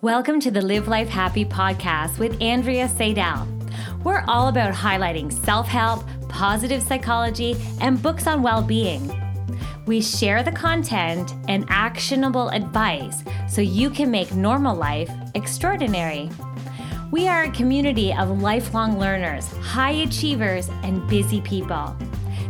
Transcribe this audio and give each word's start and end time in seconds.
Welcome 0.00 0.40
to 0.40 0.50
the 0.50 0.60
Live 0.60 0.88
Life 0.88 1.08
Happy 1.08 1.44
podcast 1.44 2.18
with 2.18 2.40
Andrea 2.40 2.88
Seidel. 2.88 3.48
We're 4.02 4.24
all 4.28 4.48
about 4.48 4.74
highlighting 4.74 5.32
self 5.32 5.66
help, 5.66 6.04
positive 6.28 6.82
psychology, 6.82 7.56
and 7.80 8.02
books 8.02 8.26
on 8.26 8.42
well 8.42 8.62
being. 8.62 9.12
We 9.86 10.00
share 10.00 10.42
the 10.42 10.52
content 10.52 11.34
and 11.48 11.66
actionable 11.68 12.48
advice 12.50 13.22
so 13.48 13.60
you 13.60 13.90
can 13.90 14.10
make 14.10 14.34
normal 14.34 14.76
life 14.76 15.10
extraordinary. 15.34 16.30
We 17.10 17.28
are 17.28 17.44
a 17.44 17.50
community 17.52 18.12
of 18.12 18.42
lifelong 18.42 18.98
learners, 18.98 19.46
high 19.58 20.02
achievers, 20.02 20.68
and 20.82 21.06
busy 21.08 21.40
people. 21.40 21.96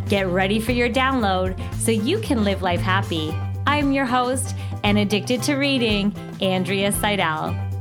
Get 0.09 0.27
ready 0.29 0.61
for 0.61 0.73
your 0.73 0.89
download 0.89 1.59
so 1.75 1.91
you 1.91 2.19
can 2.21 2.45
live 2.45 2.63
life 2.63 2.81
happy. 2.81 3.35
I'm 3.67 3.93
your 3.93 4.07
host 4.07 4.55
and 4.85 4.99
addicted 4.99 5.43
to 5.43 5.57
reading, 5.57 6.15
Andrea 6.41 6.93
Seidel. 6.93 7.74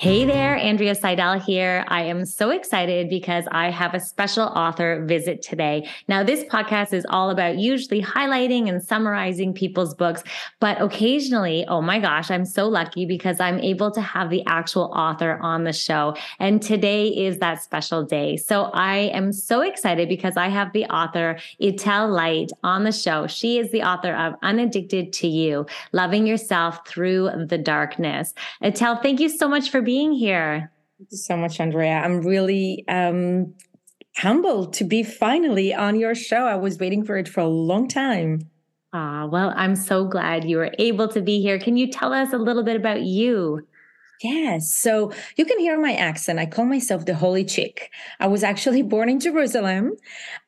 Hey 0.00 0.24
there, 0.24 0.56
Andrea 0.56 0.94
Seidel 0.94 1.38
here. 1.38 1.84
I 1.88 2.04
am 2.04 2.24
so 2.24 2.48
excited 2.48 3.10
because 3.10 3.44
I 3.52 3.68
have 3.68 3.92
a 3.92 4.00
special 4.00 4.44
author 4.44 5.04
visit 5.04 5.42
today. 5.42 5.90
Now, 6.08 6.22
this 6.22 6.42
podcast 6.44 6.94
is 6.94 7.04
all 7.10 7.28
about 7.28 7.58
usually 7.58 8.00
highlighting 8.02 8.66
and 8.66 8.82
summarizing 8.82 9.52
people's 9.52 9.94
books, 9.94 10.22
but 10.58 10.80
occasionally, 10.80 11.66
oh 11.68 11.82
my 11.82 11.98
gosh, 11.98 12.30
I'm 12.30 12.46
so 12.46 12.66
lucky 12.66 13.04
because 13.04 13.40
I'm 13.40 13.58
able 13.58 13.90
to 13.90 14.00
have 14.00 14.30
the 14.30 14.42
actual 14.46 14.84
author 14.84 15.38
on 15.42 15.64
the 15.64 15.72
show. 15.74 16.16
And 16.38 16.62
today 16.62 17.08
is 17.08 17.36
that 17.40 17.62
special 17.62 18.02
day. 18.02 18.38
So 18.38 18.70
I 18.72 19.10
am 19.12 19.34
so 19.34 19.60
excited 19.60 20.08
because 20.08 20.38
I 20.38 20.48
have 20.48 20.72
the 20.72 20.86
author, 20.86 21.38
Etel 21.60 22.10
Leit, 22.10 22.52
on 22.64 22.84
the 22.84 22.92
show. 22.92 23.26
She 23.26 23.58
is 23.58 23.70
the 23.70 23.82
author 23.82 24.14
of 24.14 24.32
Unaddicted 24.42 25.12
to 25.12 25.28
You, 25.28 25.66
Loving 25.92 26.26
Yourself 26.26 26.88
Through 26.88 27.32
the 27.48 27.58
Darkness. 27.58 28.32
Etel, 28.62 29.02
thank 29.02 29.20
you 29.20 29.28
so 29.28 29.46
much 29.46 29.68
for 29.68 29.82
being 29.82 29.89
being 29.90 30.12
here. 30.12 30.70
Thank 30.98 31.10
you 31.10 31.18
so 31.18 31.36
much, 31.36 31.58
Andrea. 31.58 31.96
I'm 32.04 32.20
really 32.20 32.84
um, 32.86 33.54
humbled 34.16 34.72
to 34.74 34.84
be 34.84 35.02
finally 35.02 35.74
on 35.74 35.98
your 35.98 36.14
show. 36.14 36.42
I 36.44 36.54
was 36.54 36.78
waiting 36.78 37.02
for 37.04 37.16
it 37.16 37.28
for 37.28 37.40
a 37.40 37.48
long 37.48 37.88
time. 37.88 38.30
Ah, 38.92 39.26
well, 39.26 39.52
I'm 39.56 39.74
so 39.74 40.04
glad 40.04 40.44
you 40.44 40.58
were 40.58 40.72
able 40.78 41.08
to 41.08 41.20
be 41.20 41.40
here. 41.40 41.58
Can 41.58 41.76
you 41.76 41.90
tell 41.90 42.12
us 42.12 42.32
a 42.32 42.38
little 42.38 42.62
bit 42.62 42.76
about 42.76 43.02
you? 43.02 43.66
Yes. 44.22 44.72
So 44.72 45.12
you 45.36 45.44
can 45.44 45.58
hear 45.58 45.80
my 45.80 45.94
accent. 45.94 46.38
I 46.38 46.46
call 46.46 46.66
myself 46.66 47.04
the 47.04 47.14
Holy 47.14 47.44
Chick. 47.44 47.90
I 48.20 48.28
was 48.28 48.44
actually 48.44 48.82
born 48.82 49.08
in 49.08 49.18
Jerusalem. 49.18 49.96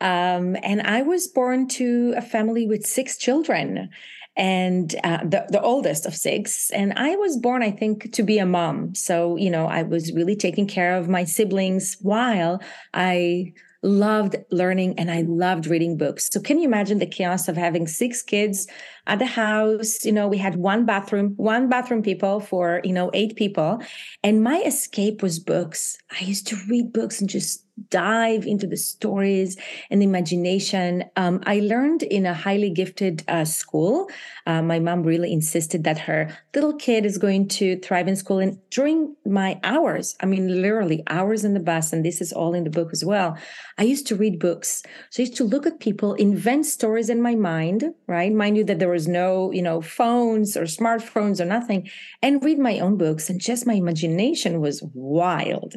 Um, 0.01 0.57
and 0.63 0.83
I 0.83 1.03
was 1.03 1.27
born 1.27 1.67
to 1.81 2.15
a 2.17 2.23
family 2.23 2.65
with 2.69 2.87
six 2.87 3.17
children 3.17 3.89
and 4.37 4.95
uh, 5.05 5.19
the, 5.25 5.47
the 5.51 5.61
oldest 5.61 6.07
of 6.07 6.15
six. 6.15 6.71
And 6.71 6.93
I 6.95 7.17
was 7.17 7.37
born, 7.37 7.63
I 7.63 7.71
think, 7.71 8.13
to 8.13 8.23
be 8.23 8.39
a 8.39 8.47
mom. 8.47 8.95
So, 8.95 9.37
you 9.37 9.51
know, 9.51 9.67
I 9.67 9.83
was 9.83 10.13
really 10.13 10.37
taking 10.37 10.67
care 10.67 10.97
of 10.97 11.09
my 11.09 11.25
siblings 11.25 11.97
while 12.01 12.61
I 12.95 13.53
loved 13.83 14.37
learning 14.51 14.99
and 14.99 15.11
I 15.11 15.23
loved 15.23 15.67
reading 15.67 15.97
books. 15.97 16.29
So 16.31 16.41
can 16.41 16.59
you 16.59 16.65
imagine 16.69 16.99
the 16.99 17.07
chaos 17.07 17.49
of 17.49 17.57
having 17.57 17.87
six 17.87 18.23
kids 18.23 18.69
at 19.07 19.19
the 19.19 19.27
house? 19.27 20.05
You 20.05 20.13
know, 20.13 20.29
we 20.29 20.39
had 20.39 20.57
one 20.57 20.85
bathroom, 20.87 21.35
one 21.37 21.69
bathroom 21.69 22.03
people 22.03 22.41
for, 22.41 22.81
you 22.85 22.93
know, 22.93 23.11
eight 23.15 23.37
people. 23.37 23.81
And 24.23 24.43
my 24.43 24.61
escape 24.63 25.23
was 25.23 25.39
books. 25.39 25.99
I 26.21 26.25
used 26.25 26.47
to 26.49 26.57
read 26.69 26.93
books 26.93 27.21
and 27.21 27.29
just 27.29 27.65
dive 27.89 28.47
into 28.47 28.67
the 28.67 28.77
stories 28.77 29.57
and 29.91 30.03
imagination. 30.03 31.05
Um, 31.17 31.41
I 31.47 31.61
learned 31.61 32.03
in 32.03 32.27
a 32.27 32.35
highly 32.35 32.71
gifted 32.71 33.25
uh, 33.29 33.45
school. 33.45 34.11
Uh, 34.47 34.63
my 34.63 34.79
mom 34.79 35.03
really 35.03 35.33
insisted 35.33 35.85
that 35.85 35.99
her 35.99 36.37
little 36.55 36.75
kid 36.75 37.07
is 37.07 37.19
going 37.19 37.49
to 37.49 37.79
thrive 37.81 38.09
in 38.09 38.17
school. 38.17 38.39
And 38.39 38.59
during 38.71 39.17
my 39.25 39.59
hours, 39.65 40.17
I 40.21 40.27
mean, 40.27 40.61
literally 40.61 41.03
hours 41.09 41.45
in 41.45 41.55
the 41.55 41.61
bus, 41.61 41.93
and 41.93 42.05
this 42.05 42.21
is 42.21 42.33
all 42.33 42.55
in 42.55 42.65
the 42.65 42.71
book 42.71 42.91
as 42.93 43.05
well, 43.05 43.39
I 43.79 43.85
used 43.85 44.07
to 44.09 44.17
read 44.17 44.39
books. 44.39 44.83
So 45.11 45.23
I 45.23 45.27
used 45.27 45.37
to 45.39 45.45
look 45.45 45.67
at 45.67 45.81
people, 45.81 46.15
invent 46.15 46.67
stories 46.67 47.09
in 47.09 47.23
my 47.23 47.35
mind, 47.35 47.85
right? 48.07 48.33
Mind 48.33 48.57
you 48.59 48.65
that 48.65 48.79
there 48.79 48.89
was 48.93 49.09
no, 49.09 49.51
you 49.53 49.63
know, 49.63 49.81
phones 49.81 50.57
or 50.57 50.63
smartphones 50.63 51.41
or 51.41 51.45
nothing, 51.45 51.91
and 52.23 52.45
read 52.45 52.59
my 52.59 52.79
own 52.79 52.97
books. 52.97 53.29
And 53.29 53.41
just 53.41 53.67
my 53.67 53.75
imagination 53.75 54.61
was 54.61 54.83
wild. 54.95 55.75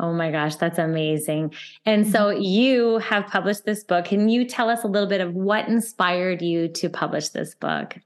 Oh 0.00 0.12
my 0.12 0.30
gosh, 0.30 0.56
that's 0.56 0.78
amazing. 0.78 1.52
And 1.84 2.06
so 2.06 2.26
mm-hmm. 2.26 2.42
you 2.42 2.98
have 2.98 3.26
published 3.26 3.64
this 3.64 3.82
book. 3.82 4.04
Can 4.04 4.28
you 4.28 4.44
tell 4.44 4.70
us 4.70 4.84
a 4.84 4.86
little 4.86 5.08
bit 5.08 5.20
of 5.20 5.34
what 5.34 5.66
inspired 5.68 6.40
you 6.40 6.68
to 6.68 6.88
publish 6.88 7.30
this 7.30 7.54
book? 7.54 7.96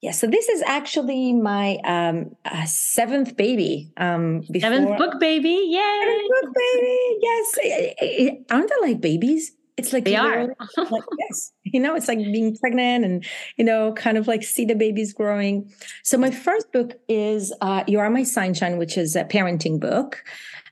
Yeah, 0.00 0.12
so 0.12 0.28
this 0.28 0.48
is 0.48 0.62
actually 0.62 1.32
my 1.32 1.78
um, 1.84 2.36
uh, 2.44 2.64
seventh 2.66 3.36
baby. 3.36 3.90
Um, 3.96 4.40
before... 4.40 4.60
Seventh 4.60 4.96
book 4.96 5.18
baby, 5.18 5.48
yay! 5.48 6.00
Seventh 6.00 6.28
book 6.28 6.54
baby, 6.54 7.18
yes. 7.20 8.44
Aren't 8.50 8.68
they 8.68 8.88
like 8.88 9.00
babies? 9.00 9.52
It's 9.76 9.92
like 9.92 10.04
they 10.04 10.16
are. 10.16 10.48
like, 10.48 10.56
yes, 11.18 11.52
you 11.72 11.80
know, 11.80 11.94
it's 11.94 12.08
like 12.08 12.18
being 12.18 12.56
pregnant 12.56 13.04
and 13.04 13.24
you 13.56 13.64
know, 13.64 13.92
kind 13.92 14.18
of 14.18 14.26
like 14.26 14.42
see 14.42 14.64
the 14.64 14.74
babies 14.74 15.12
growing. 15.12 15.70
So 16.02 16.18
my 16.18 16.30
first 16.30 16.72
book 16.72 16.98
is 17.08 17.52
uh, 17.60 17.84
"You 17.86 17.98
Are 18.00 18.10
My 18.10 18.22
Sunshine," 18.22 18.78
which 18.78 18.96
is 18.96 19.16
a 19.16 19.24
parenting 19.24 19.80
book. 19.80 20.24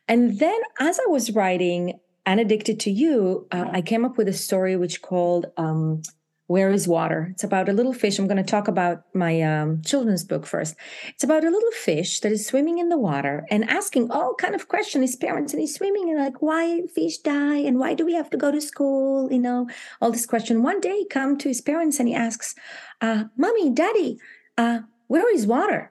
And 0.08 0.38
then 0.38 0.58
as 0.78 0.98
I 0.98 1.10
was 1.10 1.32
writing 1.32 1.98
Unaddicted 2.26 2.80
to 2.80 2.90
You, 2.90 3.46
uh, 3.52 3.66
I 3.70 3.82
came 3.82 4.04
up 4.04 4.16
with 4.16 4.28
a 4.28 4.32
story 4.32 4.76
which 4.76 5.02
called 5.02 5.46
um, 5.56 6.02
Where 6.48 6.70
is 6.70 6.86
Water? 6.86 7.28
It's 7.32 7.42
about 7.42 7.68
a 7.68 7.72
little 7.72 7.92
fish. 7.92 8.18
I'm 8.18 8.28
going 8.28 8.36
to 8.36 8.44
talk 8.44 8.68
about 8.68 9.02
my 9.12 9.42
um, 9.42 9.82
children's 9.82 10.22
book 10.22 10.46
first. 10.46 10.76
It's 11.08 11.24
about 11.24 11.42
a 11.42 11.50
little 11.50 11.72
fish 11.72 12.20
that 12.20 12.30
is 12.30 12.46
swimming 12.46 12.78
in 12.78 12.88
the 12.88 12.98
water 12.98 13.44
and 13.50 13.68
asking 13.68 14.12
all 14.12 14.34
kind 14.34 14.54
of 14.54 14.68
questions 14.68 15.10
his 15.10 15.16
parents. 15.16 15.52
And 15.52 15.60
he's 15.60 15.74
swimming 15.74 16.08
and 16.08 16.20
like, 16.20 16.40
why 16.40 16.82
fish 16.94 17.18
die? 17.18 17.56
And 17.56 17.80
why 17.80 17.94
do 17.94 18.06
we 18.06 18.14
have 18.14 18.30
to 18.30 18.36
go 18.36 18.52
to 18.52 18.60
school? 18.60 19.32
You 19.32 19.40
know, 19.40 19.68
all 20.00 20.12
this 20.12 20.24
question. 20.24 20.62
One 20.62 20.80
day 20.80 20.98
he 20.98 21.06
come 21.06 21.36
to 21.38 21.48
his 21.48 21.60
parents 21.60 21.98
and 21.98 22.08
he 22.08 22.14
asks, 22.14 22.54
uh, 23.00 23.24
mommy, 23.36 23.70
daddy, 23.70 24.20
uh, 24.56 24.80
where 25.08 25.34
is 25.34 25.48
water? 25.48 25.90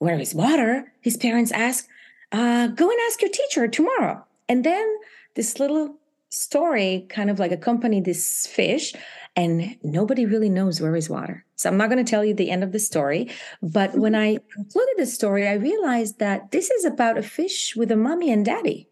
Where 0.00 0.18
is 0.18 0.34
water? 0.34 0.92
His 1.00 1.16
parents 1.16 1.52
ask, 1.52 1.86
uh, 2.32 2.66
go 2.66 2.90
and 2.90 2.98
ask 3.06 3.22
your 3.22 3.30
teacher 3.30 3.68
tomorrow. 3.68 4.24
And 4.48 4.64
then 4.64 4.92
this 5.36 5.60
little 5.60 5.98
story 6.30 7.06
kind 7.10 7.30
of 7.30 7.38
like 7.38 7.52
accompanied 7.52 8.06
this 8.06 8.46
fish 8.46 8.94
and 9.34 9.76
nobody 9.82 10.26
really 10.26 10.50
knows 10.50 10.80
where 10.80 10.94
is 10.94 11.08
water. 11.08 11.44
So 11.56 11.70
I'm 11.70 11.76
not 11.76 11.88
going 11.90 12.04
to 12.04 12.10
tell 12.10 12.24
you 12.24 12.34
the 12.34 12.50
end 12.50 12.62
of 12.62 12.72
the 12.72 12.78
story, 12.78 13.30
but 13.62 13.94
when 13.96 14.14
I 14.14 14.38
concluded 14.54 14.94
the 14.98 15.06
story, 15.06 15.48
I 15.48 15.54
realized 15.54 16.18
that 16.18 16.50
this 16.50 16.70
is 16.70 16.84
about 16.84 17.18
a 17.18 17.22
fish 17.22 17.74
with 17.74 17.90
a 17.90 17.96
mommy 17.96 18.30
and 18.30 18.44
daddy. 18.44 18.88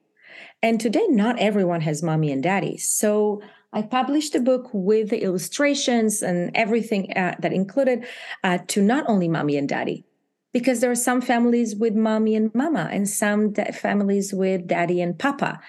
And 0.62 0.80
today, 0.80 1.06
not 1.08 1.38
everyone 1.38 1.80
has 1.82 2.02
mommy 2.02 2.30
and 2.30 2.42
daddy. 2.42 2.76
So 2.78 3.42
I 3.72 3.82
published 3.82 4.34
a 4.34 4.40
book 4.40 4.68
with 4.72 5.10
the 5.10 5.22
illustrations 5.22 6.22
and 6.22 6.50
everything 6.54 7.16
uh, 7.16 7.36
that 7.38 7.52
included 7.52 8.06
uh, 8.44 8.58
to 8.68 8.82
not 8.82 9.04
only 9.08 9.28
mommy 9.28 9.56
and 9.56 9.68
daddy, 9.68 10.04
because 10.52 10.80
there 10.80 10.90
are 10.90 10.96
some 10.96 11.20
families 11.20 11.76
with 11.76 11.94
mommy 11.94 12.34
and 12.34 12.54
mama 12.54 12.88
and 12.90 13.08
some 13.08 13.52
da- 13.52 13.72
families 13.72 14.34
with 14.34 14.66
daddy 14.66 15.00
and 15.00 15.18
papa 15.18 15.60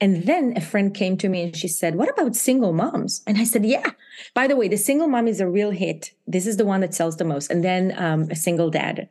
and 0.00 0.24
then 0.24 0.54
a 0.56 0.60
friend 0.60 0.94
came 0.94 1.16
to 1.18 1.28
me 1.28 1.42
and 1.42 1.56
she 1.56 1.68
said 1.68 1.94
what 1.94 2.08
about 2.08 2.36
single 2.36 2.72
moms? 2.72 3.22
And 3.26 3.38
i 3.38 3.44
said 3.44 3.64
yeah. 3.64 3.90
By 4.34 4.46
the 4.46 4.56
way 4.56 4.68
the 4.68 4.76
single 4.76 5.08
mom 5.08 5.28
is 5.28 5.40
a 5.40 5.48
real 5.48 5.70
hit. 5.70 6.12
This 6.26 6.46
is 6.46 6.56
the 6.56 6.64
one 6.64 6.80
that 6.80 6.94
sells 6.94 7.16
the 7.16 7.24
most. 7.24 7.50
And 7.50 7.62
then 7.64 7.94
um, 7.96 8.28
a 8.30 8.36
single 8.36 8.70
dad. 8.70 9.08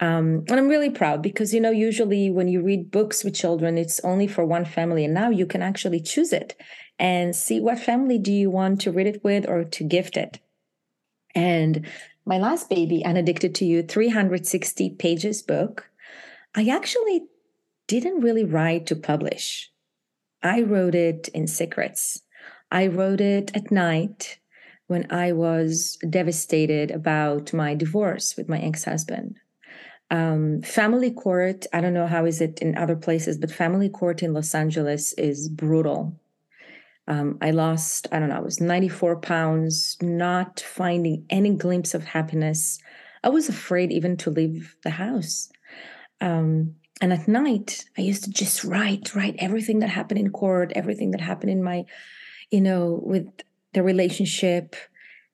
Um, 0.00 0.44
and 0.48 0.58
i'm 0.58 0.66
really 0.66 0.90
proud 0.90 1.22
because 1.22 1.54
you 1.54 1.60
know 1.60 1.70
usually 1.70 2.28
when 2.28 2.48
you 2.48 2.60
read 2.60 2.90
books 2.90 3.22
with 3.22 3.32
children 3.32 3.78
it's 3.78 4.00
only 4.00 4.26
for 4.26 4.44
one 4.44 4.64
family. 4.64 5.04
And 5.04 5.14
now 5.14 5.30
you 5.30 5.46
can 5.46 5.62
actually 5.62 6.00
choose 6.00 6.32
it 6.32 6.56
and 6.98 7.34
see 7.34 7.60
what 7.60 7.78
family 7.78 8.18
do 8.18 8.32
you 8.32 8.50
want 8.50 8.80
to 8.82 8.92
read 8.92 9.06
it 9.06 9.22
with 9.24 9.48
or 9.48 9.64
to 9.64 9.84
gift 9.84 10.16
it. 10.16 10.40
And 11.34 11.86
my 12.24 12.38
last 12.38 12.70
baby, 12.70 13.04
Unaddicted 13.04 13.54
to 13.56 13.64
You, 13.64 13.82
360 13.82 14.90
pages 14.90 15.42
book, 15.42 15.90
I 16.54 16.68
actually 16.68 17.26
didn't 17.86 18.20
really 18.20 18.44
write 18.44 18.86
to 18.86 18.96
publish. 18.96 19.70
I 20.44 20.60
wrote 20.60 20.94
it 20.94 21.28
in 21.28 21.46
secrets. 21.46 22.20
I 22.70 22.86
wrote 22.86 23.20
it 23.20 23.50
at 23.56 23.70
night 23.70 24.38
when 24.86 25.10
I 25.10 25.32
was 25.32 25.96
devastated 26.08 26.90
about 26.90 27.54
my 27.54 27.74
divorce 27.74 28.36
with 28.36 28.48
my 28.48 28.58
ex 28.60 28.84
husband. 28.84 29.36
Um, 30.10 30.60
family 30.60 31.10
court, 31.10 31.66
I 31.72 31.80
don't 31.80 31.94
know 31.94 32.06
how 32.06 32.26
is 32.26 32.42
it 32.42 32.60
in 32.60 32.76
other 32.76 32.94
places, 32.94 33.38
but 33.38 33.50
family 33.50 33.88
court 33.88 34.22
in 34.22 34.34
Los 34.34 34.54
Angeles 34.54 35.14
is 35.14 35.48
brutal. 35.48 36.14
Um, 37.08 37.38
I 37.40 37.50
lost, 37.50 38.06
I 38.12 38.18
don't 38.18 38.28
know, 38.28 38.36
I 38.36 38.40
was 38.40 38.60
94 38.60 39.16
pounds, 39.20 39.96
not 40.02 40.60
finding 40.60 41.24
any 41.30 41.54
glimpse 41.54 41.94
of 41.94 42.04
happiness. 42.04 42.78
I 43.22 43.30
was 43.30 43.48
afraid 43.48 43.92
even 43.92 44.16
to 44.18 44.30
leave 44.30 44.76
the 44.84 44.90
house. 44.90 45.50
Um, 46.20 46.76
and 47.04 47.12
at 47.12 47.28
night, 47.28 47.84
I 47.98 48.00
used 48.00 48.24
to 48.24 48.30
just 48.30 48.64
write, 48.64 49.14
write 49.14 49.36
everything 49.38 49.80
that 49.80 49.90
happened 49.90 50.18
in 50.18 50.30
court, 50.30 50.72
everything 50.74 51.10
that 51.10 51.20
happened 51.20 51.50
in 51.50 51.62
my, 51.62 51.84
you 52.50 52.62
know, 52.62 52.98
with 53.02 53.26
the 53.74 53.82
relationship. 53.82 54.74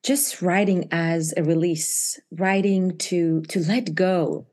just 0.03 0.43
writing 0.43 0.89
as 0.91 1.33
a 1.37 1.45
release, 1.45 2.19
writing 2.33 2.99
to 2.99 3.43
to 3.43 3.61
let 3.61 3.95
go. 3.95 4.47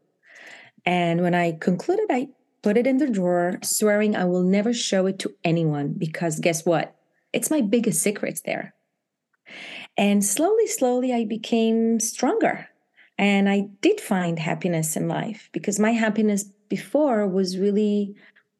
And 0.85 1.21
when 1.21 1.33
I 1.33 1.57
concluded, 1.59 2.05
I 2.11 2.27
put 2.61 2.77
it 2.77 2.85
in 2.85 2.97
the 2.97 3.09
drawer, 3.09 3.57
swearing 3.63 4.15
I 4.15 4.25
will 4.25 4.43
never 4.43 4.71
show 4.71 5.07
it 5.07 5.17
to 5.19 5.33
anyone 5.43 5.95
because 5.97 6.39
guess 6.39 6.67
what? 6.67 6.95
It's 7.33 7.49
my 7.49 7.61
biggest 7.61 8.03
secret 8.03 8.41
there. 8.45 8.75
And 9.97 10.23
slowly, 10.23 10.67
slowly, 10.67 11.13
I 11.13 11.25
became 11.25 11.99
stronger. 11.99 12.69
And 13.17 13.49
I 13.49 13.69
did 13.81 13.99
find 13.99 14.37
happiness 14.37 14.95
in 14.95 15.07
life 15.07 15.49
because 15.51 15.79
my 15.79 15.93
happiness 15.93 16.43
before 16.69 17.27
was 17.27 17.57
really 17.57 18.15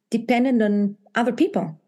dependent 0.10 0.62
on 0.62 0.98
other 1.16 1.34
people 1.34 1.80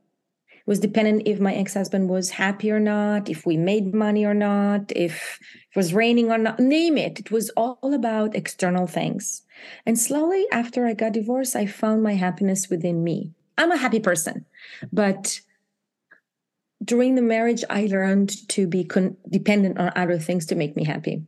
it 0.59 0.67
was 0.67 0.79
dependent 0.79 1.23
if 1.25 1.39
my 1.39 1.53
ex-husband 1.53 2.09
was 2.09 2.29
happy 2.29 2.69
or 2.69 2.79
not, 2.79 3.29
if 3.29 3.45
we 3.45 3.57
made 3.57 3.93
money 3.93 4.25
or 4.25 4.33
not, 4.33 4.91
if 4.95 5.39
it 5.41 5.75
was 5.75 5.93
raining 5.93 6.31
or 6.31 6.37
not, 6.37 6.59
name 6.59 6.97
it. 6.97 7.19
It 7.19 7.31
was 7.31 7.49
all 7.51 7.93
about 7.93 8.35
external 8.35 8.85
things. 8.85 9.43
And 9.85 9.97
slowly 9.97 10.45
after 10.51 10.85
I 10.85 10.93
got 10.93 11.13
divorced, 11.13 11.55
I 11.55 11.65
found 11.65 12.03
my 12.03 12.13
happiness 12.13 12.69
within 12.69 13.03
me. 13.03 13.31
I'm 13.57 13.71
a 13.71 13.77
happy 13.77 13.99
person, 13.99 14.45
but 14.93 15.41
during 16.83 17.15
the 17.15 17.21
marriage, 17.21 17.63
I 17.69 17.87
learned 17.87 18.47
to 18.49 18.67
be 18.67 18.83
con- 18.83 19.17
dependent 19.29 19.79
on 19.79 19.91
other 19.95 20.17
things 20.17 20.45
to 20.47 20.55
make 20.55 20.75
me 20.75 20.83
happy. 20.83 21.23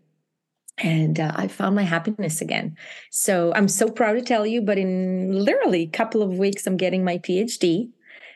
And 0.82 1.20
uh, 1.20 1.32
I 1.36 1.48
found 1.48 1.76
my 1.76 1.84
happiness 1.84 2.42
again. 2.42 2.76
So 3.12 3.54
I'm 3.54 3.68
so 3.68 3.88
proud 3.90 4.14
to 4.14 4.22
tell 4.22 4.46
you, 4.48 4.62
but 4.62 4.78
in 4.78 5.32
literally 5.32 5.84
a 5.84 5.88
couple 5.88 6.22
of 6.24 6.38
weeks, 6.38 6.66
I'm 6.66 6.78
getting 6.78 7.04
my 7.04 7.20
PhD. 7.20 7.90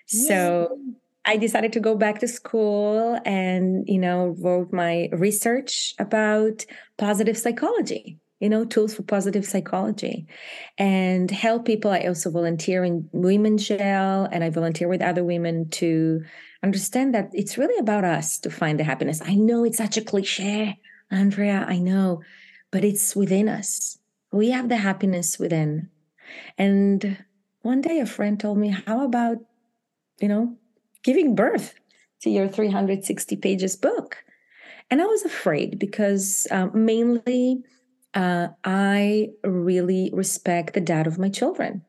So 0.07 0.77
I 1.25 1.37
decided 1.37 1.73
to 1.73 1.79
go 1.79 1.95
back 1.95 2.19
to 2.19 2.27
school 2.27 3.19
and, 3.25 3.83
you 3.87 3.97
know, 3.97 4.35
wrote 4.39 4.71
my 4.71 5.09
research 5.11 5.95
about 5.97 6.63
positive 6.99 7.35
psychology, 7.35 8.19
you 8.39 8.47
know, 8.47 8.63
tools 8.65 8.93
for 8.93 9.01
positive 9.01 9.43
psychology 9.43 10.27
and 10.77 11.31
help 11.31 11.65
people. 11.65 11.89
I 11.89 12.01
also 12.01 12.29
volunteer 12.29 12.83
in 12.83 13.09
women's 13.11 13.67
jail 13.67 14.29
and 14.31 14.43
I 14.43 14.51
volunteer 14.51 14.87
with 14.87 15.01
other 15.01 15.23
women 15.23 15.67
to 15.71 16.21
understand 16.61 17.15
that 17.15 17.29
it's 17.33 17.57
really 17.57 17.79
about 17.79 18.03
us 18.03 18.37
to 18.39 18.51
find 18.51 18.79
the 18.79 18.83
happiness. 18.83 19.19
I 19.25 19.33
know 19.33 19.63
it's 19.63 19.77
such 19.77 19.97
a 19.97 20.01
cliche, 20.01 20.77
Andrea, 21.11 21.65
I 21.67 21.79
know, 21.79 22.21
but 22.71 22.83
it's 22.83 23.15
within 23.15 23.47
us. 23.47 23.97
We 24.31 24.51
have 24.51 24.69
the 24.69 24.77
happiness 24.77 25.39
within. 25.39 25.89
And 26.57 27.17
one 27.61 27.81
day 27.81 27.99
a 27.99 28.05
friend 28.05 28.39
told 28.39 28.57
me, 28.57 28.69
How 28.69 29.05
about 29.05 29.37
you 30.19 30.27
know, 30.27 30.55
giving 31.03 31.35
birth 31.35 31.75
to 32.21 32.29
your 32.29 32.47
360 32.47 33.35
pages 33.37 33.75
book. 33.75 34.17
And 34.89 35.01
I 35.01 35.05
was 35.05 35.25
afraid 35.25 35.79
because 35.79 36.47
uh, 36.51 36.67
mainly 36.73 37.63
uh, 38.13 38.49
I 38.63 39.29
really 39.43 40.11
respect 40.13 40.73
the 40.73 40.81
dad 40.81 41.07
of 41.07 41.19
my 41.19 41.29
children, 41.29 41.83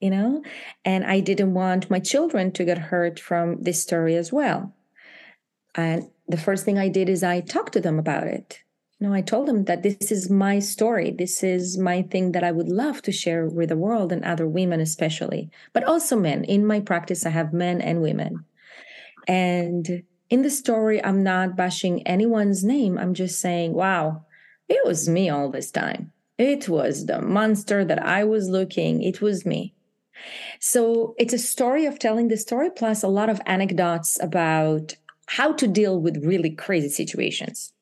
you 0.00 0.10
know, 0.10 0.42
and 0.84 1.04
I 1.04 1.20
didn't 1.20 1.54
want 1.54 1.90
my 1.90 2.00
children 2.00 2.52
to 2.52 2.64
get 2.64 2.78
hurt 2.78 3.18
from 3.18 3.62
this 3.62 3.82
story 3.82 4.16
as 4.16 4.32
well. 4.32 4.74
And 5.76 6.10
the 6.26 6.36
first 6.36 6.64
thing 6.64 6.78
I 6.78 6.88
did 6.88 7.08
is 7.08 7.22
I 7.22 7.40
talked 7.40 7.74
to 7.74 7.80
them 7.80 7.98
about 7.98 8.26
it. 8.26 8.62
No, 8.98 9.12
I 9.12 9.20
told 9.20 9.46
them 9.46 9.64
that 9.64 9.82
this 9.82 10.10
is 10.10 10.30
my 10.30 10.58
story. 10.58 11.10
This 11.10 11.44
is 11.44 11.76
my 11.76 12.00
thing 12.00 12.32
that 12.32 12.42
I 12.42 12.50
would 12.50 12.68
love 12.68 13.02
to 13.02 13.12
share 13.12 13.46
with 13.46 13.68
the 13.68 13.76
world 13.76 14.10
and 14.10 14.24
other 14.24 14.48
women, 14.48 14.80
especially, 14.80 15.50
but 15.74 15.84
also 15.84 16.18
men. 16.18 16.44
In 16.44 16.66
my 16.66 16.80
practice, 16.80 17.26
I 17.26 17.30
have 17.30 17.52
men 17.52 17.82
and 17.82 18.00
women. 18.00 18.46
And 19.28 20.02
in 20.30 20.42
the 20.42 20.50
story, 20.50 21.04
I'm 21.04 21.22
not 21.22 21.56
bashing 21.56 22.06
anyone's 22.06 22.64
name. 22.64 22.96
I'm 22.96 23.12
just 23.12 23.38
saying, 23.38 23.74
wow, 23.74 24.24
it 24.66 24.84
was 24.86 25.10
me 25.10 25.28
all 25.28 25.50
this 25.50 25.70
time. 25.70 26.12
It 26.38 26.68
was 26.68 27.04
the 27.04 27.20
monster 27.20 27.84
that 27.84 28.02
I 28.02 28.24
was 28.24 28.48
looking. 28.48 29.02
It 29.02 29.20
was 29.20 29.44
me. 29.44 29.74
So 30.58 31.14
it's 31.18 31.34
a 31.34 31.38
story 31.38 31.84
of 31.84 31.98
telling 31.98 32.28
the 32.28 32.38
story, 32.38 32.70
plus 32.70 33.02
a 33.02 33.08
lot 33.08 33.28
of 33.28 33.42
anecdotes 33.44 34.18
about 34.22 34.96
how 35.26 35.52
to 35.52 35.66
deal 35.66 36.00
with 36.00 36.24
really 36.24 36.50
crazy 36.50 36.88
situations. 36.88 37.72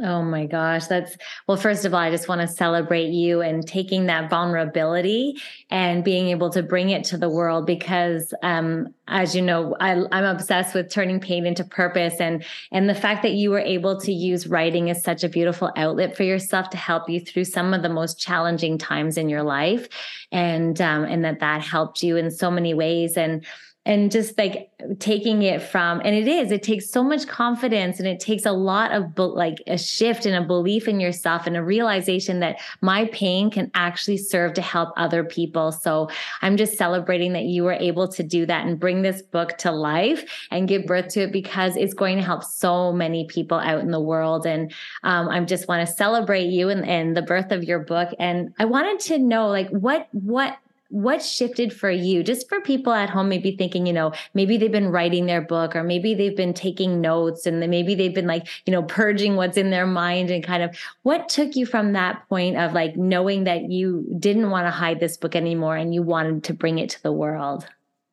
Oh 0.00 0.22
my 0.22 0.46
gosh. 0.46 0.86
That's 0.86 1.16
well, 1.48 1.56
first 1.56 1.84
of 1.84 1.92
all, 1.92 1.98
I 1.98 2.10
just 2.10 2.28
want 2.28 2.40
to 2.40 2.46
celebrate 2.46 3.08
you 3.08 3.40
and 3.40 3.66
taking 3.66 4.06
that 4.06 4.30
vulnerability 4.30 5.40
and 5.70 6.04
being 6.04 6.28
able 6.28 6.50
to 6.50 6.62
bring 6.62 6.90
it 6.90 7.02
to 7.04 7.18
the 7.18 7.28
world 7.28 7.66
because 7.66 8.32
um, 8.44 8.94
as 9.08 9.34
you 9.34 9.42
know, 9.42 9.74
I, 9.80 9.94
am 9.94 10.24
obsessed 10.24 10.72
with 10.72 10.88
turning 10.88 11.18
pain 11.18 11.46
into 11.46 11.64
purpose 11.64 12.20
and 12.20 12.44
and 12.70 12.88
the 12.88 12.94
fact 12.94 13.22
that 13.22 13.32
you 13.32 13.50
were 13.50 13.58
able 13.58 14.00
to 14.02 14.12
use 14.12 14.46
writing 14.46 14.88
as 14.88 15.02
such 15.02 15.24
a 15.24 15.28
beautiful 15.28 15.72
outlet 15.74 16.16
for 16.16 16.22
yourself 16.22 16.70
to 16.70 16.76
help 16.76 17.08
you 17.08 17.18
through 17.18 17.44
some 17.44 17.74
of 17.74 17.82
the 17.82 17.88
most 17.88 18.20
challenging 18.20 18.78
times 18.78 19.18
in 19.18 19.28
your 19.28 19.42
life 19.42 19.88
and 20.30 20.80
um, 20.80 21.04
and 21.04 21.24
that 21.24 21.40
that 21.40 21.60
helped 21.60 22.04
you 22.04 22.16
in 22.16 22.30
so 22.30 22.52
many 22.52 22.72
ways 22.72 23.16
and 23.16 23.44
and 23.88 24.12
just 24.12 24.36
like 24.36 24.70
taking 24.98 25.42
it 25.42 25.62
from 25.62 26.00
and 26.04 26.14
it 26.14 26.28
is 26.28 26.52
it 26.52 26.62
takes 26.62 26.88
so 26.88 27.02
much 27.02 27.26
confidence 27.26 27.98
and 27.98 28.06
it 28.06 28.20
takes 28.20 28.44
a 28.44 28.52
lot 28.52 28.92
of 28.92 29.18
like 29.18 29.62
a 29.66 29.78
shift 29.78 30.26
and 30.26 30.36
a 30.36 30.46
belief 30.46 30.86
in 30.86 31.00
yourself 31.00 31.46
and 31.46 31.56
a 31.56 31.64
realization 31.64 32.38
that 32.38 32.60
my 32.82 33.06
pain 33.06 33.50
can 33.50 33.70
actually 33.74 34.18
serve 34.18 34.52
to 34.52 34.60
help 34.60 34.90
other 34.96 35.24
people. 35.24 35.72
So 35.72 36.10
i'm 36.42 36.56
just 36.56 36.76
celebrating 36.76 37.32
that 37.32 37.44
you 37.44 37.64
were 37.64 37.72
able 37.72 38.06
to 38.08 38.22
do 38.22 38.44
that 38.46 38.66
and 38.66 38.78
bring 38.78 39.00
this 39.00 39.22
book 39.22 39.56
to 39.58 39.72
life 39.72 40.46
and 40.50 40.68
give 40.68 40.84
birth 40.84 41.08
to 41.14 41.22
it 41.22 41.32
because 41.32 41.74
it's 41.74 41.94
going 41.94 42.18
to 42.18 42.22
help 42.22 42.44
so 42.44 42.92
many 42.92 43.26
people 43.26 43.58
out 43.58 43.80
in 43.80 43.90
the 43.90 44.00
world. 44.00 44.46
And 44.46 44.72
um, 45.02 45.28
i 45.30 45.40
just 45.40 45.66
want 45.66 45.88
to 45.88 45.92
celebrate 45.92 46.48
you 46.48 46.68
and, 46.68 46.86
and 46.86 47.16
the 47.16 47.22
birth 47.22 47.52
of 47.52 47.64
your 47.64 47.78
book. 47.78 48.10
And 48.18 48.52
i 48.58 48.66
wanted 48.66 49.00
to 49.06 49.18
know 49.18 49.48
like 49.48 49.70
what 49.70 50.08
what 50.12 50.58
what 50.90 51.22
shifted 51.22 51.72
for 51.72 51.90
you 51.90 52.22
just 52.22 52.48
for 52.48 52.60
people 52.60 52.92
at 52.92 53.10
home 53.10 53.28
maybe 53.28 53.54
thinking 53.56 53.86
you 53.86 53.92
know 53.92 54.12
maybe 54.32 54.56
they've 54.56 54.72
been 54.72 54.90
writing 54.90 55.26
their 55.26 55.42
book 55.42 55.76
or 55.76 55.82
maybe 55.82 56.14
they've 56.14 56.36
been 56.36 56.54
taking 56.54 57.00
notes 57.00 57.44
and 57.44 57.60
maybe 57.68 57.94
they've 57.94 58.14
been 58.14 58.26
like 58.26 58.46
you 58.64 58.72
know 58.72 58.82
purging 58.82 59.36
what's 59.36 59.58
in 59.58 59.70
their 59.70 59.86
mind 59.86 60.30
and 60.30 60.42
kind 60.42 60.62
of 60.62 60.74
what 61.02 61.28
took 61.28 61.56
you 61.56 61.66
from 61.66 61.92
that 61.92 62.26
point 62.28 62.56
of 62.56 62.72
like 62.72 62.96
knowing 62.96 63.44
that 63.44 63.70
you 63.70 64.06
didn't 64.18 64.50
want 64.50 64.66
to 64.66 64.70
hide 64.70 64.98
this 64.98 65.16
book 65.16 65.36
anymore 65.36 65.76
and 65.76 65.94
you 65.94 66.02
wanted 66.02 66.42
to 66.42 66.54
bring 66.54 66.78
it 66.78 66.88
to 66.88 67.02
the 67.02 67.12
world 67.12 67.66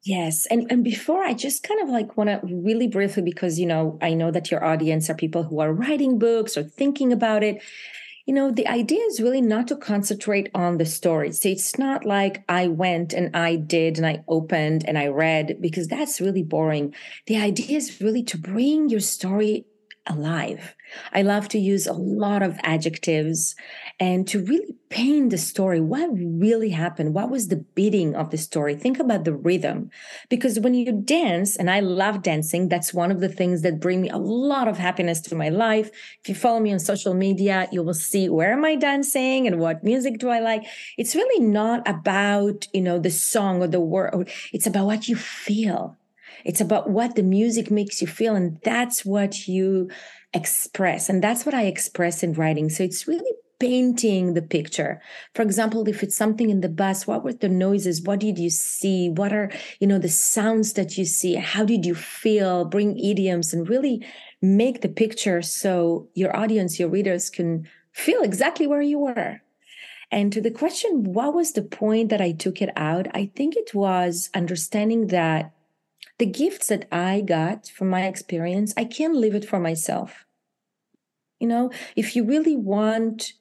Yes. 0.05 0.45
And 0.51 0.71
and 0.71 0.83
before 0.83 1.23
I 1.23 1.33
just 1.33 1.63
kind 1.63 1.81
of 1.81 1.89
like 1.89 2.15
want 2.15 2.29
to 2.29 2.39
really 2.43 2.87
briefly 2.87 3.23
because 3.23 3.59
you 3.59 3.65
know, 3.65 3.97
I 4.03 4.13
know 4.13 4.29
that 4.29 4.51
your 4.51 4.63
audience 4.63 5.09
are 5.09 5.15
people 5.15 5.41
who 5.41 5.59
are 5.59 5.73
writing 5.73 6.19
books 6.19 6.55
or 6.55 6.63
thinking 6.63 7.11
about 7.11 7.43
it 7.43 7.59
you 8.25 8.33
know, 8.33 8.51
the 8.51 8.67
idea 8.67 9.01
is 9.05 9.21
really 9.21 9.41
not 9.41 9.67
to 9.67 9.75
concentrate 9.75 10.49
on 10.55 10.77
the 10.77 10.85
story. 10.85 11.31
So 11.31 11.49
it's 11.49 11.77
not 11.77 12.05
like 12.05 12.43
I 12.49 12.67
went 12.67 13.13
and 13.13 13.35
I 13.35 13.55
did 13.55 13.97
and 13.97 14.05
I 14.05 14.23
opened 14.27 14.83
and 14.87 14.97
I 14.97 15.07
read 15.07 15.57
because 15.61 15.87
that's 15.87 16.19
really 16.19 16.41
boring. 16.41 16.95
The 17.27 17.37
idea 17.37 17.77
is 17.77 18.01
really 18.01 18.23
to 18.23 18.37
bring 18.37 18.89
your 18.89 18.99
story 18.99 19.65
alive. 20.07 20.75
I 21.13 21.21
love 21.23 21.47
to 21.49 21.59
use 21.59 21.87
a 21.87 21.93
lot 21.93 22.43
of 22.43 22.57
adjectives 22.63 23.55
and 23.99 24.27
to 24.27 24.43
really 24.43 24.75
paint 24.89 25.31
the 25.31 25.37
story. 25.37 25.81
What 25.81 26.09
really 26.13 26.69
happened? 26.69 27.13
What 27.13 27.29
was 27.29 27.47
the 27.47 27.65
beating 27.75 28.15
of 28.15 28.29
the 28.29 28.37
story? 28.37 28.75
Think 28.75 28.99
about 28.99 29.23
the 29.23 29.33
rhythm. 29.33 29.89
Because 30.29 30.59
when 30.59 30.73
you 30.73 30.91
dance, 30.91 31.55
and 31.57 31.69
I 31.69 31.79
love 31.79 32.21
dancing, 32.21 32.69
that's 32.69 32.93
one 32.93 33.11
of 33.11 33.19
the 33.19 33.29
things 33.29 33.61
that 33.63 33.79
bring 33.79 34.01
me 34.01 34.09
a 34.09 34.17
lot 34.17 34.67
of 34.67 34.77
happiness 34.77 35.21
to 35.21 35.35
my 35.35 35.49
life. 35.49 35.89
If 36.21 36.29
you 36.29 36.35
follow 36.35 36.59
me 36.59 36.71
on 36.71 36.79
social 36.79 37.13
media, 37.13 37.67
you 37.71 37.83
will 37.83 37.93
see 37.93 38.29
where 38.29 38.53
am 38.53 38.63
I 38.63 38.75
dancing 38.75 39.47
and 39.47 39.59
what 39.59 39.83
music 39.83 40.19
do 40.19 40.29
I 40.29 40.39
like. 40.39 40.63
It's 40.97 41.15
really 41.15 41.45
not 41.45 41.87
about, 41.87 42.67
you 42.73 42.81
know, 42.81 42.99
the 42.99 43.11
song 43.11 43.61
or 43.61 43.67
the 43.67 43.79
word. 43.79 44.29
It's 44.53 44.67
about 44.67 44.85
what 44.85 45.07
you 45.07 45.15
feel 45.15 45.97
it's 46.45 46.61
about 46.61 46.89
what 46.89 47.15
the 47.15 47.23
music 47.23 47.71
makes 47.71 48.01
you 48.01 48.07
feel. 48.07 48.35
And 48.35 48.59
that's 48.63 49.03
what 49.03 49.47
you 49.47 49.89
express. 50.33 51.09
And 51.09 51.21
that's 51.21 51.45
what 51.45 51.55
I 51.55 51.63
express 51.63 52.21
in 52.23 52.33
writing. 52.33 52.69
So 52.69 52.83
it's 52.83 53.07
really 53.07 53.31
painting 53.57 54.33
the 54.33 54.41
picture 54.41 55.01
for 55.33 55.41
example 55.41 55.87
if 55.87 56.03
it's 56.03 56.17
something 56.17 56.49
in 56.49 56.59
the 56.59 56.67
bus 56.67 57.07
what 57.07 57.23
were 57.23 57.31
the 57.31 57.47
noises 57.47 58.01
what 58.01 58.19
did 58.19 58.37
you 58.37 58.49
see 58.49 59.07
what 59.07 59.31
are 59.31 59.49
you 59.79 59.87
know 59.87 59.97
the 59.97 60.09
sounds 60.09 60.73
that 60.73 60.97
you 60.97 61.05
see 61.05 61.35
how 61.35 61.63
did 61.63 61.85
you 61.85 61.95
feel 61.95 62.65
bring 62.65 62.99
idioms 62.99 63.53
and 63.53 63.69
really 63.69 64.05
make 64.41 64.81
the 64.81 64.89
picture 64.89 65.41
so 65.41 66.05
your 66.15 66.35
audience 66.35 66.77
your 66.77 66.89
readers 66.89 67.29
can 67.29 67.65
feel 67.93 68.21
exactly 68.23 68.67
where 68.67 68.81
you 68.81 68.99
were 68.99 69.39
and 70.11 70.33
to 70.33 70.41
the 70.41 70.51
question 70.51 71.13
what 71.13 71.33
was 71.33 71.53
the 71.53 71.63
point 71.63 72.09
that 72.09 72.19
i 72.19 72.33
took 72.33 72.61
it 72.61 72.69
out 72.75 73.07
i 73.13 73.31
think 73.37 73.55
it 73.55 73.73
was 73.73 74.29
understanding 74.33 75.07
that 75.07 75.54
the 76.17 76.25
gifts 76.25 76.67
that 76.67 76.87
I 76.91 77.21
got 77.21 77.67
from 77.67 77.89
my 77.89 78.05
experience, 78.07 78.73
I 78.77 78.85
can't 78.85 79.15
leave 79.15 79.35
it 79.35 79.47
for 79.47 79.59
myself. 79.59 80.25
You 81.39 81.47
know, 81.47 81.71
if 81.95 82.15
you 82.15 82.23
really 82.23 82.55
want 82.55 83.33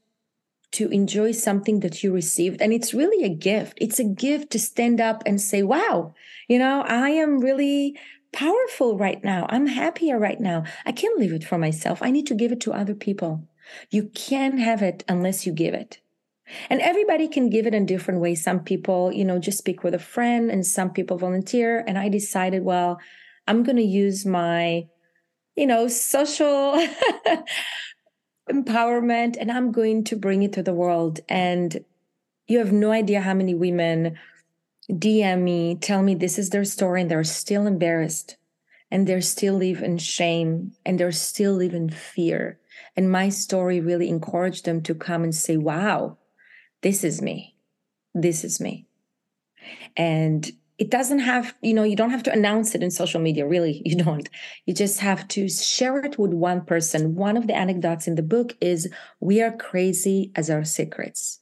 to 0.73 0.89
enjoy 0.89 1.31
something 1.31 1.81
that 1.81 2.03
you 2.03 2.13
received, 2.13 2.61
and 2.61 2.73
it's 2.73 2.93
really 2.93 3.25
a 3.25 3.29
gift, 3.29 3.79
it's 3.81 4.01
a 4.01 4.05
gift 4.05 4.51
to 4.51 4.59
stand 4.59 5.01
up 5.01 5.23
and 5.25 5.41
say, 5.41 5.63
wow, 5.63 6.15
you 6.49 6.59
know, 6.59 6.83
I 6.89 7.11
am 7.11 7.39
really 7.39 7.97
powerful 8.33 8.99
right 8.99 9.23
now. 9.23 9.47
I'm 9.49 9.69
happier 9.69 10.19
right 10.19 10.41
now. 10.41 10.65
I 10.85 10.91
can't 10.91 11.19
leave 11.19 11.33
it 11.33 11.45
for 11.45 11.59
myself. 11.59 12.03
I 12.03 12.11
need 12.11 12.27
to 12.27 12.35
give 12.35 12.51
it 12.51 12.61
to 12.63 12.73
other 12.73 12.95
people. 12.95 13.47
You 13.91 14.11
can't 14.15 14.59
have 14.59 14.83
it 14.83 15.05
unless 15.09 15.47
you 15.47 15.53
give 15.53 15.75
it. 15.75 16.01
And 16.69 16.81
everybody 16.81 17.27
can 17.29 17.49
give 17.49 17.67
it 17.67 17.75
in 17.75 17.87
different 17.87 18.21
ways. 18.21 18.43
Some 18.43 18.61
people, 18.61 19.13
you 19.13 19.25
know, 19.25 19.39
just 19.39 19.59
speak 19.59 19.83
with 19.83 19.95
a 19.95 19.99
friend, 19.99 20.51
and 20.51 20.67
some 20.67 20.91
people 20.91 21.17
volunteer. 21.17 21.83
And 21.87 21.99
I 21.99 22.09
decided, 22.09 22.65
well, 22.65 23.01
I'm 23.47 23.63
going 23.63 23.77
to 23.77 23.83
use 23.83 24.25
my, 24.25 24.87
you 25.57 25.67
know, 25.67 25.89
social 25.89 26.87
empowerment 28.51 29.37
and 29.39 29.51
I'm 29.51 29.73
going 29.73 30.05
to 30.05 30.17
bring 30.17 30.43
it 30.43 30.53
to 30.55 30.63
the 30.63 30.75
world. 30.75 31.21
And 31.29 31.85
you 32.47 32.59
have 32.59 32.73
no 32.73 32.91
idea 32.91 33.21
how 33.21 33.35
many 33.35 33.55
women 33.55 34.19
DM 34.91 35.43
me, 35.43 35.77
tell 35.77 36.03
me 36.03 36.15
this 36.15 36.39
is 36.39 36.51
their 36.51 36.65
story, 36.65 37.01
and 37.03 37.11
they're 37.11 37.25
still 37.25 37.67
embarrassed 37.67 38.37
and 38.91 39.07
they're 39.07 39.23
still 39.23 39.55
live 39.55 39.83
in 39.83 39.97
shame 39.99 40.73
and 40.85 41.01
they're 41.01 41.13
still 41.13 41.55
live 41.55 41.75
in 41.75 41.89
fear. 41.89 42.59
And 42.97 43.11
my 43.11 43.29
story 43.29 43.81
really 43.81 44.09
encouraged 44.09 44.67
them 44.67 44.83
to 44.83 44.95
come 44.95 45.25
and 45.25 45.35
say, 45.35 45.57
wow, 45.57 46.19
this 46.85 47.03
is 47.03 47.23
me. 47.23 47.57
This 48.15 48.45
is 48.45 48.61
me. 48.61 48.87
And 49.97 50.49
it 50.77 50.91
doesn't 50.91 51.21
have, 51.21 51.55
you 51.63 51.73
know, 51.73 51.83
you 51.83 51.97
don't 51.97 52.11
have 52.11 52.25
to 52.25 52.33
announce 52.33 52.75
it 52.75 52.83
in 52.83 52.91
social 52.91 53.21
media, 53.21 53.47
really. 53.47 53.81
You 53.87 53.97
don't. 53.97 54.29
You 54.67 54.75
just 54.75 55.01
have 55.01 55.27
to 55.29 55.49
share 55.49 55.99
it 56.01 56.19
with 56.19 56.35
one 56.35 56.63
person. 56.67 57.15
One 57.15 57.39
of 57.39 57.47
the 57.47 57.57
anecdotes 57.57 58.07
in 58.07 58.17
the 58.17 58.23
book 58.23 58.55
is 58.61 58.93
we 59.19 59.41
are 59.41 59.51
crazy 59.57 60.31
as 60.37 60.51
our 60.51 60.63
secrets. 60.63 61.41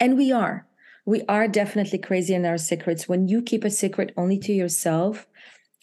And 0.00 0.16
we 0.16 0.32
are. 0.32 0.66
We 1.04 1.20
are 1.28 1.46
definitely 1.46 1.98
crazy 1.98 2.34
in 2.34 2.46
our 2.46 2.56
secrets. 2.56 3.06
When 3.06 3.28
you 3.28 3.42
keep 3.42 3.64
a 3.64 3.70
secret 3.70 4.12
only 4.16 4.38
to 4.38 4.52
yourself 4.54 5.26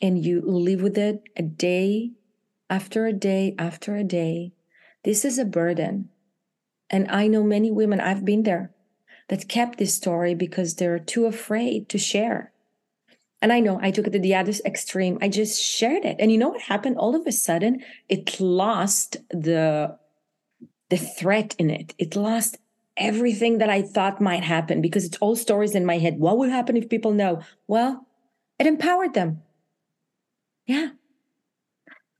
and 0.01 0.25
you 0.25 0.41
live 0.41 0.81
with 0.81 0.97
it 0.97 1.21
a 1.37 1.43
day 1.43 2.13
after 2.67 3.05
a 3.05 3.13
day 3.13 3.53
after 3.59 3.95
a 3.95 4.03
day, 4.03 4.53
this 5.03 5.23
is 5.23 5.37
a 5.37 5.45
burden. 5.45 6.09
And 6.91 7.09
I 7.09 7.27
know 7.27 7.43
many 7.43 7.71
women, 7.71 7.99
I've 7.99 8.25
been 8.25 8.43
there, 8.43 8.71
that 9.29 9.47
kept 9.47 9.79
this 9.79 9.95
story 9.95 10.35
because 10.35 10.75
they're 10.75 10.99
too 10.99 11.25
afraid 11.25 11.89
to 11.89 11.97
share. 11.97 12.51
And 13.41 13.51
I 13.51 13.59
know 13.59 13.79
I 13.81 13.89
took 13.89 14.05
it 14.05 14.11
to 14.11 14.19
the 14.19 14.35
other 14.35 14.53
extreme. 14.65 15.17
I 15.21 15.29
just 15.29 15.59
shared 15.59 16.05
it. 16.05 16.17
And 16.19 16.31
you 16.31 16.37
know 16.37 16.49
what 16.49 16.61
happened? 16.61 16.97
All 16.97 17.15
of 17.15 17.25
a 17.25 17.31
sudden, 17.31 17.83
it 18.07 18.39
lost 18.39 19.17
the 19.31 19.97
the 20.89 20.97
threat 20.97 21.55
in 21.57 21.69
it. 21.69 21.95
It 21.97 22.17
lost 22.17 22.57
everything 22.97 23.59
that 23.59 23.69
I 23.69 23.81
thought 23.81 24.19
might 24.19 24.43
happen 24.43 24.81
because 24.81 25.05
it's 25.05 25.17
all 25.19 25.37
stories 25.37 25.73
in 25.73 25.85
my 25.85 25.97
head. 25.97 26.19
What 26.19 26.37
would 26.37 26.49
happen 26.49 26.75
if 26.75 26.89
people 26.89 27.13
know? 27.13 27.41
Well, 27.65 28.05
it 28.59 28.67
empowered 28.67 29.13
them. 29.13 29.41
Yeah. 30.65 30.89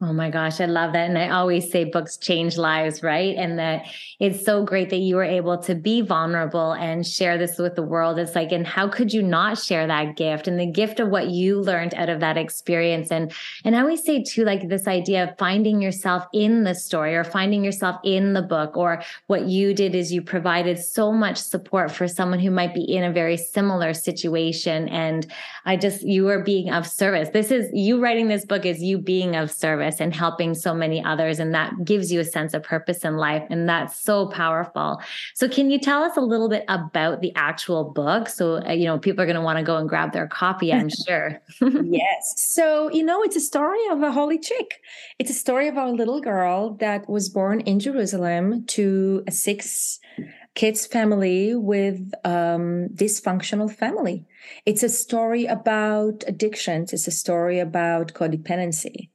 Oh 0.04 0.14
my 0.14 0.32
gosh, 0.32 0.60
I 0.60 0.66
love 0.66 0.94
that. 0.94 1.08
And 1.08 1.16
I 1.16 1.30
always 1.30 1.70
say 1.70 1.84
books 1.84 2.18
change 2.18 2.58
lives, 2.58 3.04
right? 3.04 3.36
And 3.38 3.60
that 3.60 3.86
it's 4.20 4.44
so 4.44 4.66
great 4.66 4.90
that 4.90 4.98
you 4.98 5.16
were 5.16 5.24
able 5.24 5.60
to 5.60 5.76
be 5.76 6.02
vulnerable 6.02 6.72
and 6.72 7.06
share 7.06 7.38
this 7.38 7.60
with 7.60 7.76
the 7.76 7.84
world. 7.84 8.18
It's 8.18 8.34
like, 8.34 8.52
and 8.52 8.66
how 8.66 8.88
could 8.88 9.14
you 9.14 9.22
not 9.22 9.60
share 9.60 9.86
that 9.86 10.16
gift 10.16 10.48
and 10.48 10.60
the 10.60 10.66
gift 10.66 11.00
of 11.00 11.10
what 11.10 11.28
you 11.28 11.62
learned 11.62 11.94
out 11.94 12.10
of 12.10 12.20
that 12.22 12.36
experience? 12.36 13.12
And 13.12 13.32
and 13.64 13.76
I 13.76 13.82
always 13.82 14.04
say 14.04 14.24
too, 14.24 14.44
like 14.44 14.70
this 14.70 14.88
idea 14.88 15.24
of 15.24 15.38
finding 15.38 15.84
yourself 15.84 16.26
in 16.34 16.64
the 16.64 16.74
story 16.74 17.16
or 17.16 17.24
finding 17.24 17.64
yourself 17.64 17.98
in 18.04 18.34
the 18.34 18.42
book, 18.42 18.76
or 18.76 19.04
what 19.28 19.46
you 19.46 19.72
did 19.72 19.94
is 19.94 20.12
you 20.12 20.24
provided 20.24 20.80
so 20.80 21.12
much 21.12 21.38
support 21.38 21.92
for 21.92 22.08
someone 22.08 22.40
who 22.40 22.50
might 22.50 22.74
be 22.74 22.82
in 22.82 23.04
a 23.04 23.14
very 23.14 23.38
similar 23.38 23.94
situation. 23.94 24.90
And 24.90 25.32
I 25.66 25.78
just 25.78 26.02
you 26.02 26.28
are 26.30 26.44
being 26.44 26.72
of 26.72 26.88
service. 26.88 27.30
This 27.30 27.52
is 27.52 27.70
you 27.72 28.02
writing 28.02 28.30
this 28.30 28.46
book 28.46 28.66
is 28.66 28.82
you 28.82 28.98
being 28.98 29.36
of 29.36 29.52
service 29.52 29.91
service 29.92 30.02
and 30.02 30.16
helping 30.16 30.54
so 30.54 30.74
many 30.74 31.04
others. 31.04 31.40
And 31.40 31.54
that 31.54 31.72
gives 31.84 32.12
you 32.12 32.20
a 32.20 32.26
sense 32.26 32.54
of 32.54 32.64
purpose 32.64 33.04
in 33.04 33.18
life. 33.18 33.44
And 33.50 33.68
that's 33.68 34.00
so 34.00 34.28
powerful. 34.28 35.02
So, 35.36 35.48
can 35.48 35.70
you 35.70 35.80
tell 35.80 36.04
us 36.04 36.18
a 36.18 36.22
little 36.22 36.50
bit 36.50 36.64
about 36.68 37.22
the 37.22 37.32
actual 37.36 37.84
book? 37.84 38.30
So, 38.30 38.64
uh, 38.66 38.72
you 38.72 38.86
know, 38.86 39.00
people 39.00 39.22
are 39.22 39.26
going 39.26 39.36
to 39.36 39.42
want 39.42 39.58
to 39.58 39.64
go 39.64 39.78
and 39.78 39.88
grab 39.88 40.14
their 40.14 40.28
copy, 40.28 40.74
I'm 40.74 40.90
sure. 41.08 41.42
yes. 41.62 42.34
So, 42.38 42.92
you 42.92 43.04
know, 43.04 43.24
it's 43.24 43.36
a 43.36 43.42
story 43.42 43.80
of 43.92 44.02
a 44.02 44.12
holy 44.12 44.40
chick. 44.40 44.82
It's 45.20 45.30
a 45.30 45.34
story 45.34 45.68
of 45.68 45.78
a 45.78 45.86
little 45.86 46.22
girl 46.22 46.76
that 46.80 47.08
was 47.10 47.30
born 47.30 47.62
in 47.62 47.80
Jerusalem 47.80 48.66
to 48.68 49.24
a 49.28 49.32
six 49.32 50.00
kids 50.54 50.86
family 50.86 51.56
with 51.56 52.12
um, 52.26 52.90
dysfunctional 52.94 53.74
family. 53.74 54.26
It's 54.66 54.84
a 54.84 54.90
story 54.90 55.46
about 55.46 56.24
addictions. 56.28 56.94
It's 56.94 57.08
a 57.08 57.12
story 57.12 57.60
about 57.60 58.14
codependency. 58.14 59.10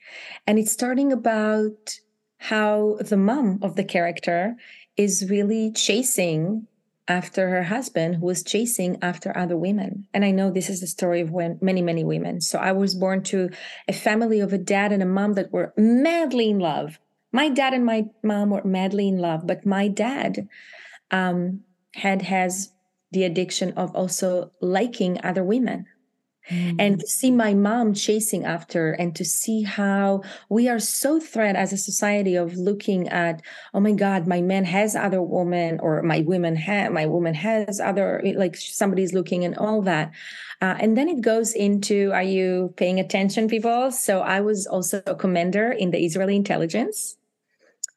And 0.47 0.59
it's 0.59 0.73
starting 0.73 1.13
about 1.13 1.99
how 2.39 2.99
the 3.01 3.17
mom 3.17 3.59
of 3.63 3.77
the 3.77 3.85
character 3.85 4.57
is 4.97 5.29
really 5.29 5.73
chasing 5.73 6.67
after 7.09 7.49
her 7.51 7.63
husband 7.63 8.17
who 8.17 8.27
was 8.27 8.43
chasing 8.43 8.99
after 9.03 9.37
other 9.37 9.57
women. 9.57 10.07
And 10.13 10.25
I 10.25 10.33
know 10.33 10.51
this 10.51 10.69
is 10.69 10.81
the 10.81 10.87
story 10.87 11.21
of 11.21 11.31
when 11.31 11.59
many, 11.61 11.83
many 11.83 12.03
women. 12.03 12.41
So 12.41 12.59
I 12.59 12.73
was 12.73 12.95
born 12.95 13.23
to 13.25 13.51
a 13.87 13.93
family 13.93 14.41
of 14.41 14.53
a 14.53 14.59
dad 14.59 14.91
and 14.91 15.03
a 15.03 15.07
mom 15.07 15.35
that 15.35 15.53
were 15.53 15.73
madly 15.77 16.51
in 16.51 16.59
love. 16.59 16.99
My 17.31 17.49
dad 17.49 17.75
and 17.75 17.85
my 17.85 18.07
mom 18.23 18.51
were 18.51 18.65
madly 18.65 19.09
in 19.09 19.19
love, 19.19 19.47
but 19.47 19.67
my 19.67 19.89
dad 19.89 20.49
um, 21.11 21.61
had 21.95 22.23
has 22.23 22.73
the 23.13 23.25
addiction 23.25 23.73
of 23.73 23.95
also 23.95 24.51
liking 24.61 25.19
other 25.25 25.45
women. 25.45 25.87
Mm-hmm. 26.51 26.77
And 26.79 27.01
to 27.01 27.07
see 27.09 27.33
my 27.33 27.55
mom 27.55 27.93
chasing 27.93 28.45
after, 28.45 28.93
and 28.93 29.17
to 29.17 29.25
see 29.25 29.63
how 29.63 30.23
we 30.49 30.69
are 30.69 30.79
so 30.79 31.19
threat 31.19 31.57
as 31.57 31.73
a 31.73 31.77
society 31.77 32.37
of 32.37 32.55
looking 32.55 33.09
at, 33.09 33.43
oh 33.75 33.81
my 33.81 33.91
God, 33.91 34.29
my 34.29 34.41
man 34.41 34.65
has 34.65 34.95
other 34.95 35.21
women, 35.21 35.81
or 35.81 36.03
my 36.03 36.21
women 36.21 36.55
have 36.55 36.93
my 36.93 37.07
woman 37.07 37.35
has 37.35 37.81
other, 37.81 38.23
like 38.37 38.55
somebody's 38.55 39.13
looking, 39.13 39.45
and 39.45 39.57
all 39.59 39.83
that. 39.83 40.13
Uh, 40.63 40.77
and 40.79 40.97
then 40.97 41.09
it 41.09 41.21
goes 41.21 41.53
into, 41.53 42.13
are 42.13 42.23
you 42.23 42.73
paying 42.77 43.01
attention, 43.01 43.49
people? 43.49 43.91
So 43.91 44.21
I 44.21 44.41
was 44.41 44.69
also 44.69 45.03
a 45.05 45.17
commander 45.17 45.73
in 45.73 45.91
the 45.91 46.05
Israeli 46.05 46.37
intelligence. 46.37 47.17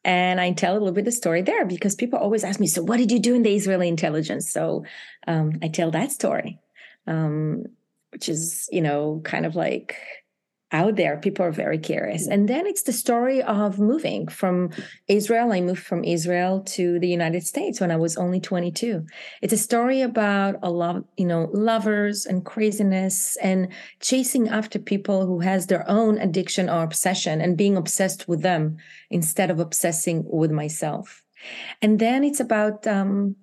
And 0.04 0.40
I 0.40 0.52
tell 0.52 0.72
a 0.72 0.78
little 0.78 0.92
bit 0.92 1.04
the 1.04 1.12
story 1.12 1.42
there 1.42 1.64
because 1.66 1.94
people 1.94 2.18
always 2.18 2.44
ask 2.44 2.58
me, 2.58 2.66
so 2.66 2.82
what 2.82 2.96
did 2.96 3.12
you 3.12 3.18
do 3.18 3.34
in 3.34 3.42
the 3.42 3.54
Israeli 3.54 3.88
intelligence? 3.88 4.50
So 4.50 4.84
um, 5.26 5.58
I 5.62 5.68
tell 5.68 5.90
that 5.90 6.10
story, 6.10 6.58
um, 7.06 7.66
which 8.10 8.28
is, 8.28 8.68
you 8.72 8.80
know, 8.80 9.20
kind 9.24 9.44
of 9.44 9.56
like 9.56 9.96
out 10.72 10.96
there. 10.96 11.16
People 11.16 11.44
are 11.44 11.52
very 11.52 11.78
curious. 11.78 12.26
And 12.26 12.48
then 12.48 12.66
it's 12.66 12.82
the 12.82 12.92
story 12.92 13.42
of 13.42 13.78
moving 13.78 14.28
from 14.28 14.70
Israel. 15.08 15.52
I 15.52 15.60
moved 15.60 15.82
from 15.82 16.04
Israel 16.04 16.60
to 16.76 16.98
the 16.98 17.08
United 17.08 17.46
States 17.46 17.80
when 17.80 17.90
I 17.90 17.96
was 17.96 18.16
only 18.16 18.40
22. 18.40 19.04
It's 19.42 19.52
a 19.52 19.58
story 19.58 20.00
about 20.00 20.56
a 20.62 20.70
lot, 20.70 21.04
you 21.16 21.26
know, 21.26 21.50
lovers 21.52 22.26
and 22.26 22.44
craziness 22.44 23.36
and 23.36 23.68
chasing 24.00 24.48
after 24.48 24.78
people 24.78 25.26
who 25.26 25.40
has 25.40 25.66
their 25.66 25.88
own 25.88 26.18
addiction 26.18 26.68
or 26.68 26.82
obsession 26.82 27.40
and 27.40 27.56
being 27.56 27.76
obsessed 27.76 28.28
with 28.28 28.42
them 28.42 28.76
instead 29.10 29.50
of 29.50 29.58
obsessing 29.58 30.24
with 30.26 30.50
myself. 30.50 31.24
And 31.82 31.98
then 31.98 32.22
it's 32.22 32.40
about 32.40 32.86
um, 32.86 33.36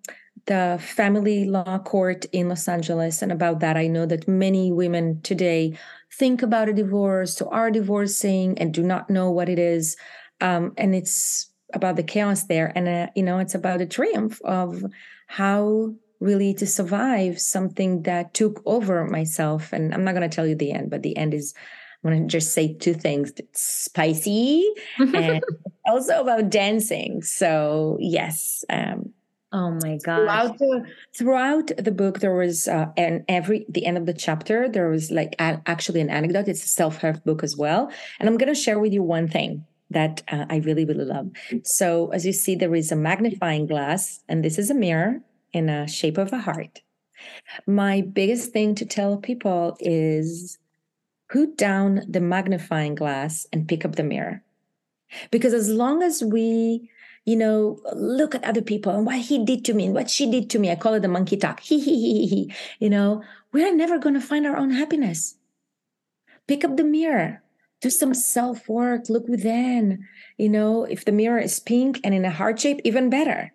the 0.48 0.80
family 0.82 1.46
law 1.46 1.78
court 1.80 2.26
in 2.32 2.50
Los 2.50 2.68
Angeles. 2.68 3.22
And 3.22 3.32
about 3.32 3.60
that, 3.60 3.78
I 3.78 3.88
know 3.88 4.06
that 4.06 4.28
many 4.28 4.72
women 4.72 5.22
today 5.22 5.78
think 6.12 6.42
about 6.42 6.70
a 6.70 6.74
divorce 6.74 7.42
or 7.42 7.54
are 7.54 7.70
divorcing 7.70 8.58
and 8.58 8.74
do 8.74 8.82
not 8.82 9.10
know 9.10 9.30
what 9.30 9.50
it 9.50 9.60
is. 9.60 9.96
Um, 10.42 10.74
and 10.78 10.96
it's 10.96 11.50
about 11.74 11.98
the 11.98 12.04
chaos 12.04 12.44
there. 12.44 12.72
And, 12.76 12.88
uh, 12.88 13.08
you 13.16 13.24
know, 13.24 13.40
it's 13.40 13.56
about 13.56 13.80
the 13.80 13.86
triumph 13.86 14.42
of 14.44 14.84
how 15.28 15.94
really 16.20 16.54
to 16.56 16.66
survive 16.66 17.40
something 17.40 18.04
that 18.04 18.34
took 18.34 18.62
over 18.66 19.06
myself. 19.06 19.72
And 19.74 19.94
I'm 19.94 20.04
not 20.04 20.16
going 20.16 20.28
to 20.28 20.36
tell 20.36 20.48
you 20.48 20.56
the 20.56 20.72
end, 20.72 20.90
but 20.90 21.04
the 21.04 21.16
end 21.16 21.34
is 21.34 21.54
I'm 22.04 22.12
going 22.12 22.28
to 22.28 22.32
just 22.32 22.54
say 22.54 22.74
two 22.74 22.94
things. 22.94 23.34
It's 23.38 23.62
spicy 23.62 24.68
and 24.98 25.44
also 25.86 26.22
about 26.22 26.50
dancing. 26.50 27.22
So, 27.22 27.98
yes, 28.00 28.64
um, 28.70 29.14
Oh 29.54 29.72
my 29.82 29.98
god! 30.04 30.18
Throughout 30.18 30.58
the 30.58 30.86
throughout 31.18 31.72
the 31.78 31.92
book, 31.92 32.20
there 32.20 32.36
was 32.36 32.68
uh, 32.68 32.88
and 32.98 33.24
every 33.30 33.66
the 33.70 33.86
end 33.86 33.98
of 33.98 34.06
the 34.06 34.14
chapter 34.14 34.68
there 34.68 34.90
was 34.90 35.10
like 35.10 35.36
a, 35.40 35.62
actually 35.66 36.02
an 36.02 36.10
anecdote. 36.10 36.50
It's 36.50 36.66
a 36.66 36.68
self 36.68 36.98
help 36.98 37.24
book 37.24 37.44
as 37.44 37.56
well, 37.56 37.90
and 38.20 38.28
I'm 38.28 38.38
going 38.38 38.54
to 38.54 38.60
share 38.60 38.78
with 38.78 38.92
you 38.92 39.04
one 39.04 39.30
thing 39.30 39.66
that 39.90 40.22
uh, 40.28 40.46
I 40.50 40.58
really 40.58 40.84
really 40.84 41.06
love. 41.06 41.32
So 41.64 42.10
as 42.12 42.26
you 42.26 42.34
see, 42.34 42.56
there 42.56 42.76
is 42.76 42.92
a 42.92 42.98
magnifying 42.98 43.68
glass, 43.68 44.22
and 44.28 44.44
this 44.44 44.58
is 44.58 44.70
a 44.70 44.76
mirror 44.76 45.22
in 45.54 45.70
a 45.70 45.88
shape 45.88 46.18
of 46.18 46.34
a 46.34 46.40
heart. 46.40 46.82
My 47.66 48.02
biggest 48.02 48.52
thing 48.52 48.76
to 48.76 48.86
tell 48.86 49.16
people 49.16 49.78
is 49.80 50.58
put 51.30 51.58
down 51.58 52.02
the 52.08 52.20
magnifying 52.20 52.96
glass 52.96 53.48
and 53.54 53.68
pick 53.68 53.86
up 53.86 53.96
the 53.96 54.04
mirror, 54.04 54.44
because 55.32 55.54
as 55.54 55.70
long 55.70 56.04
as 56.04 56.22
we 56.22 56.90
you 57.28 57.36
know, 57.36 57.80
look 57.94 58.34
at 58.34 58.44
other 58.44 58.64
people 58.64 58.92
and 58.96 59.06
what 59.06 59.20
he 59.20 59.44
did 59.46 59.64
to 59.66 59.74
me 59.76 59.86
and 59.86 59.94
what 59.94 60.10
she 60.10 60.32
did 60.32 60.50
to 60.50 60.58
me. 60.58 60.72
I 60.72 60.76
call 60.76 60.96
it 60.96 61.02
the 61.02 61.08
monkey 61.08 61.38
talk. 61.38 61.60
He, 61.60 61.80
he, 61.80 62.00
he, 62.00 62.28
he. 62.28 62.54
You 62.80 62.90
know, 62.90 63.22
we're 63.52 63.76
never 63.76 64.00
going 64.00 64.16
to 64.16 64.22
find 64.22 64.48
our 64.48 64.58
own 64.58 64.72
happiness. 64.72 65.36
Pick 66.48 66.64
up 66.64 66.78
the 66.78 66.84
mirror 66.84 67.44
do 67.82 67.90
some 67.90 68.14
self 68.14 68.68
work, 68.68 69.10
look 69.10 69.28
within. 69.28 70.06
You 70.38 70.50
know, 70.50 70.86
if 70.86 71.06
the 71.06 71.12
mirror 71.12 71.40
is 71.40 71.60
pink 71.60 72.00
and 72.04 72.14
in 72.14 72.26
a 72.26 72.32
heart 72.32 72.60
shape, 72.60 72.82
even 72.84 73.10
better. 73.10 73.54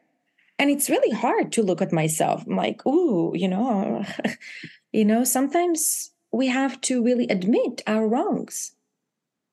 And 0.59 0.71
it's 0.71 0.91
really 0.91 1.11
hard 1.11 1.51
to 1.53 1.63
look 1.63 1.83
at 1.83 1.93
myself. 1.93 2.45
I'm 2.47 2.57
like, 2.57 2.87
ooh, 2.87 3.33
you 3.35 3.49
know, 3.49 4.05
you 4.93 5.05
know, 5.05 5.25
sometimes 5.25 6.11
we 6.31 6.47
have 6.49 6.81
to 6.83 7.03
really 7.03 7.27
admit 7.29 7.83
our 7.87 8.07
wrongs. 8.07 8.73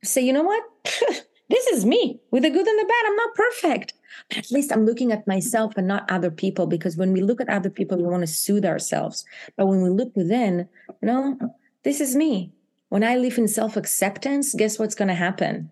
Say, 0.04 0.22
you 0.22 0.34
know 0.34 0.44
what? 0.44 0.64
this 1.50 1.68
is 1.68 1.86
me 1.86 2.20
with 2.32 2.44
the 2.44 2.50
good 2.50 2.68
and 2.68 2.80
the 2.80 2.86
bad. 2.86 3.06
I'm 3.08 3.16
not 3.16 3.36
perfect. 3.36 3.94
But 4.28 4.38
at 4.38 4.52
least 4.52 4.72
I'm 4.72 4.86
looking 4.86 5.12
at 5.12 5.28
myself 5.28 5.74
and 5.78 5.88
not 5.88 6.10
other 6.10 6.32
people 6.32 6.68
because 6.68 6.98
when 6.98 7.14
we 7.14 7.22
look 7.22 7.42
at 7.42 7.50
other 7.50 7.70
people, 7.70 7.98
we 7.98 8.04
want 8.04 8.22
to 8.22 8.28
soothe 8.28 8.66
ourselves. 8.66 9.26
But 9.56 9.68
when 9.68 9.82
we 9.82 9.90
look 9.90 10.16
within, 10.16 10.68
you 11.02 11.08
know, 11.08 11.38
this 11.84 12.02
is 12.02 12.16
me. 12.16 12.52
When 12.90 13.04
I 13.04 13.16
live 13.16 13.38
in 13.38 13.48
self 13.48 13.78
acceptance, 13.78 14.54
guess 14.56 14.80
what's 14.80 14.96
going 14.96 15.10
to 15.10 15.14
happen? 15.14 15.72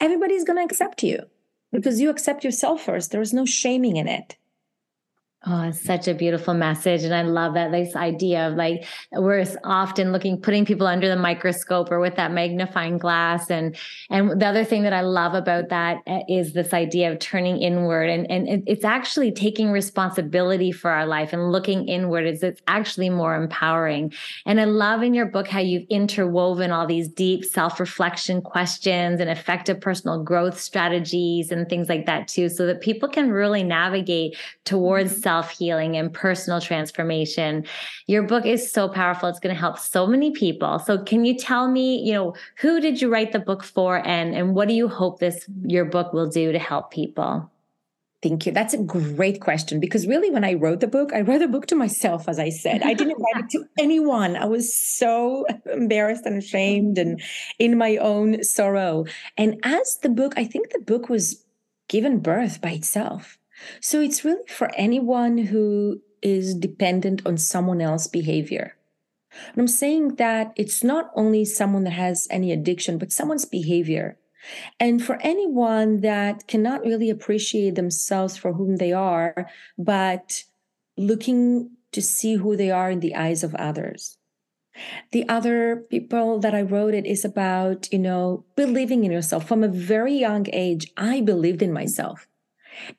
Everybody's 0.00 0.44
going 0.44 0.58
to 0.58 0.64
accept 0.64 1.02
you 1.02 1.24
because 1.72 2.00
you 2.00 2.10
accept 2.10 2.44
yourself 2.44 2.82
first. 2.82 3.10
There 3.10 3.20
is 3.20 3.34
no 3.34 3.44
shaming 3.44 3.96
in 3.96 4.08
it. 4.08 4.36
Oh, 5.46 5.68
it's 5.68 5.80
such 5.80 6.08
a 6.08 6.14
beautiful 6.14 6.52
message. 6.52 7.04
And 7.04 7.14
I 7.14 7.22
love 7.22 7.54
that 7.54 7.70
this 7.70 7.94
idea 7.94 8.48
of 8.48 8.54
like 8.54 8.84
we're 9.12 9.46
often 9.62 10.10
looking, 10.10 10.40
putting 10.40 10.66
people 10.66 10.88
under 10.88 11.08
the 11.08 11.14
microscope 11.14 11.92
or 11.92 12.00
with 12.00 12.16
that 12.16 12.32
magnifying 12.32 12.98
glass. 12.98 13.48
And 13.48 13.76
and 14.10 14.40
the 14.40 14.46
other 14.46 14.64
thing 14.64 14.82
that 14.82 14.92
I 14.92 15.02
love 15.02 15.34
about 15.34 15.68
that 15.68 15.98
eh, 16.08 16.42
this 16.52 16.74
idea 16.74 17.12
of 17.12 17.20
turning 17.20 17.62
inward. 17.62 18.10
And, 18.10 18.28
and 18.28 18.64
it's 18.66 18.84
actually 18.84 19.30
taking 19.30 19.70
responsibility 19.70 20.72
for 20.72 20.90
our 20.90 21.06
life 21.06 21.32
and 21.32 21.52
looking 21.52 21.86
inward 21.86 22.26
is 22.26 22.42
it's 22.42 22.60
actually 22.66 23.08
more 23.08 23.36
empowering. 23.36 24.12
And 24.44 24.60
I 24.60 24.64
love 24.64 25.04
in 25.04 25.14
your 25.14 25.26
book 25.26 25.46
how 25.46 25.60
you've 25.60 25.86
interwoven 25.88 26.72
all 26.72 26.86
these 26.86 27.06
deep 27.06 27.44
self-reflection 27.44 28.42
questions 28.42 29.20
and 29.20 29.30
effective 29.30 29.80
personal 29.80 30.20
growth 30.20 30.58
strategies 30.58 31.52
and 31.52 31.68
things 31.68 31.88
like 31.88 32.06
that 32.06 32.26
too, 32.26 32.48
so 32.48 32.66
that 32.66 32.80
people 32.80 33.08
can 33.08 33.30
really 33.30 33.62
navigate 33.62 34.36
towards 34.64 35.27
self 35.28 35.50
healing 35.50 35.94
and 35.94 36.10
personal 36.10 36.58
transformation. 36.58 37.62
Your 38.06 38.22
book 38.22 38.46
is 38.46 38.72
so 38.72 38.88
powerful. 38.88 39.28
It's 39.28 39.38
going 39.38 39.54
to 39.54 39.60
help 39.60 39.78
so 39.78 40.06
many 40.06 40.30
people. 40.30 40.78
So, 40.78 41.04
can 41.04 41.26
you 41.26 41.36
tell 41.36 41.70
me, 41.70 41.98
you 42.02 42.14
know, 42.14 42.34
who 42.56 42.80
did 42.80 43.02
you 43.02 43.12
write 43.12 43.32
the 43.32 43.38
book 43.38 43.62
for 43.62 43.98
and, 44.06 44.34
and 44.34 44.54
what 44.54 44.68
do 44.68 44.74
you 44.74 44.88
hope 44.88 45.20
this 45.20 45.44
your 45.66 45.84
book 45.84 46.14
will 46.14 46.30
do 46.30 46.50
to 46.50 46.58
help 46.58 46.90
people? 46.90 47.50
Thank 48.22 48.46
you. 48.46 48.52
That's 48.52 48.72
a 48.72 48.78
great 48.78 49.42
question 49.42 49.80
because 49.80 50.06
really, 50.06 50.30
when 50.30 50.44
I 50.44 50.54
wrote 50.54 50.80
the 50.80 50.88
book, 50.88 51.12
I 51.12 51.20
wrote 51.20 51.40
the 51.40 51.46
book 51.46 51.66
to 51.66 51.76
myself, 51.76 52.26
as 52.26 52.38
I 52.38 52.48
said. 52.48 52.82
I 52.82 52.94
didn't 52.94 53.20
write 53.20 53.44
it 53.44 53.50
to 53.50 53.64
anyone. 53.78 54.34
I 54.34 54.46
was 54.46 54.74
so 54.74 55.44
embarrassed 55.70 56.24
and 56.24 56.38
ashamed 56.38 56.96
and 56.96 57.20
in 57.58 57.76
my 57.76 57.98
own 57.98 58.42
sorrow. 58.42 59.04
And 59.36 59.60
as 59.62 59.98
the 59.98 60.08
book, 60.08 60.32
I 60.38 60.44
think 60.44 60.70
the 60.70 60.80
book 60.80 61.10
was 61.10 61.44
given 61.86 62.18
birth 62.18 62.62
by 62.62 62.70
itself. 62.70 63.37
So 63.80 64.00
it's 64.00 64.24
really 64.24 64.46
for 64.48 64.70
anyone 64.76 65.38
who 65.38 66.00
is 66.22 66.54
dependent 66.54 67.22
on 67.26 67.38
someone 67.38 67.80
else's 67.80 68.08
behavior. 68.08 68.76
And 69.52 69.60
I'm 69.60 69.68
saying 69.68 70.16
that 70.16 70.52
it's 70.56 70.82
not 70.82 71.10
only 71.14 71.44
someone 71.44 71.84
that 71.84 71.92
has 71.92 72.26
any 72.30 72.52
addiction, 72.52 72.98
but 72.98 73.12
someone's 73.12 73.44
behavior. 73.44 74.18
And 74.80 75.04
for 75.04 75.18
anyone 75.22 76.00
that 76.00 76.46
cannot 76.46 76.82
really 76.82 77.10
appreciate 77.10 77.74
themselves 77.74 78.36
for 78.36 78.54
whom 78.54 78.76
they 78.76 78.92
are, 78.92 79.48
but 79.76 80.44
looking 80.96 81.70
to 81.92 82.02
see 82.02 82.34
who 82.36 82.56
they 82.56 82.70
are 82.70 82.90
in 82.90 83.00
the 83.00 83.14
eyes 83.14 83.42
of 83.42 83.54
others. 83.54 84.16
The 85.10 85.28
other 85.28 85.76
people 85.90 86.38
that 86.38 86.54
I 86.54 86.62
wrote 86.62 86.94
it 86.94 87.04
is 87.04 87.24
about, 87.24 87.92
you 87.92 87.98
know, 87.98 88.44
believing 88.54 89.04
in 89.04 89.10
yourself. 89.10 89.46
From 89.46 89.64
a 89.64 89.68
very 89.68 90.14
young 90.14 90.46
age, 90.52 90.92
I 90.96 91.20
believed 91.20 91.62
in 91.62 91.72
myself. 91.72 92.27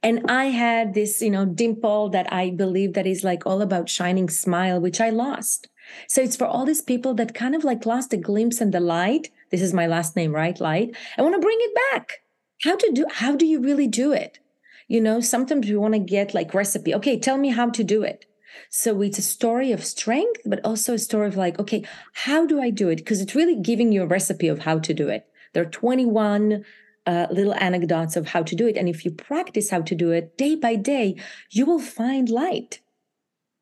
And 0.04 0.30
I 0.30 0.46
had 0.46 0.94
this, 0.94 1.22
you 1.22 1.32
know, 1.32 1.46
dimple 1.46 2.10
that 2.10 2.32
I 2.32 2.52
believe 2.52 2.94
that 2.94 3.08
is 3.08 3.24
like 3.24 3.46
all 3.46 3.62
about 3.62 3.90
shining 3.90 4.30
smile, 4.30 4.80
which 4.80 5.02
I 5.02 5.10
lost. 5.10 5.68
So 6.08 6.22
it's 6.22 6.36
for 6.36 6.46
all 6.46 6.66
these 6.66 6.82
people 6.82 7.14
that 7.16 7.34
kind 7.34 7.56
of 7.56 7.64
like 7.64 7.86
lost 7.86 8.14
a 8.14 8.18
glimpse 8.18 8.62
in 8.62 8.72
the 8.72 8.80
light. 8.80 9.30
This 9.52 9.62
is 9.62 9.74
my 9.74 9.88
last 9.88 10.16
name, 10.16 10.34
right? 10.34 10.60
Light. 10.60 10.96
I 11.18 11.22
want 11.22 11.36
to 11.36 11.42
bring 11.42 11.58
it 11.60 11.78
back. 11.92 12.20
How 12.64 12.76
to 12.76 12.92
do, 12.94 13.06
how 13.10 13.36
do 13.36 13.46
you 13.46 13.62
really 13.62 13.88
do 13.88 14.12
it? 14.12 14.40
You 14.88 15.02
know, 15.02 15.22
sometimes 15.22 15.68
we 15.68 15.76
want 15.76 15.94
to 15.94 16.00
get 16.00 16.34
like 16.34 16.54
recipe. 16.54 16.94
Okay, 16.96 17.20
tell 17.20 17.38
me 17.38 17.50
how 17.50 17.70
to 17.70 17.84
do 17.84 18.04
it. 18.04 18.26
So 18.70 19.02
it's 19.02 19.20
a 19.20 19.24
story 19.24 19.72
of 19.72 19.86
strength, 19.86 20.42
but 20.46 20.64
also 20.66 20.96
a 20.96 21.00
story 21.00 21.28
of 21.28 21.38
like, 21.38 21.60
okay, 21.60 21.84
how 22.14 22.46
do 22.46 22.62
I 22.62 22.70
do 22.70 22.90
it? 22.90 22.98
Because 22.98 23.22
it's 23.22 23.36
really 23.36 23.56
giving 23.56 23.92
you 23.92 24.04
a 24.04 24.08
recipe 24.08 24.48
of 24.48 24.60
how 24.60 24.80
to 24.80 24.94
do 24.94 25.08
it. 25.08 25.28
There 25.54 25.64
are 25.64 25.70
21 25.70 26.66
uh, 27.10 27.26
little 27.32 27.56
anecdotes 27.56 28.16
of 28.16 28.28
how 28.28 28.44
to 28.44 28.56
do 28.56 28.68
it. 28.68 28.78
And 28.78 28.88
if 28.88 29.04
you 29.04 29.10
practice 29.10 29.72
how 29.72 29.82
to 29.82 29.96
do 29.96 30.12
it 30.12 30.38
day 30.38 30.56
by 30.56 30.76
day, 30.76 31.16
you 31.50 31.66
will 31.66 31.80
find 31.80 32.30
light. 32.30 32.82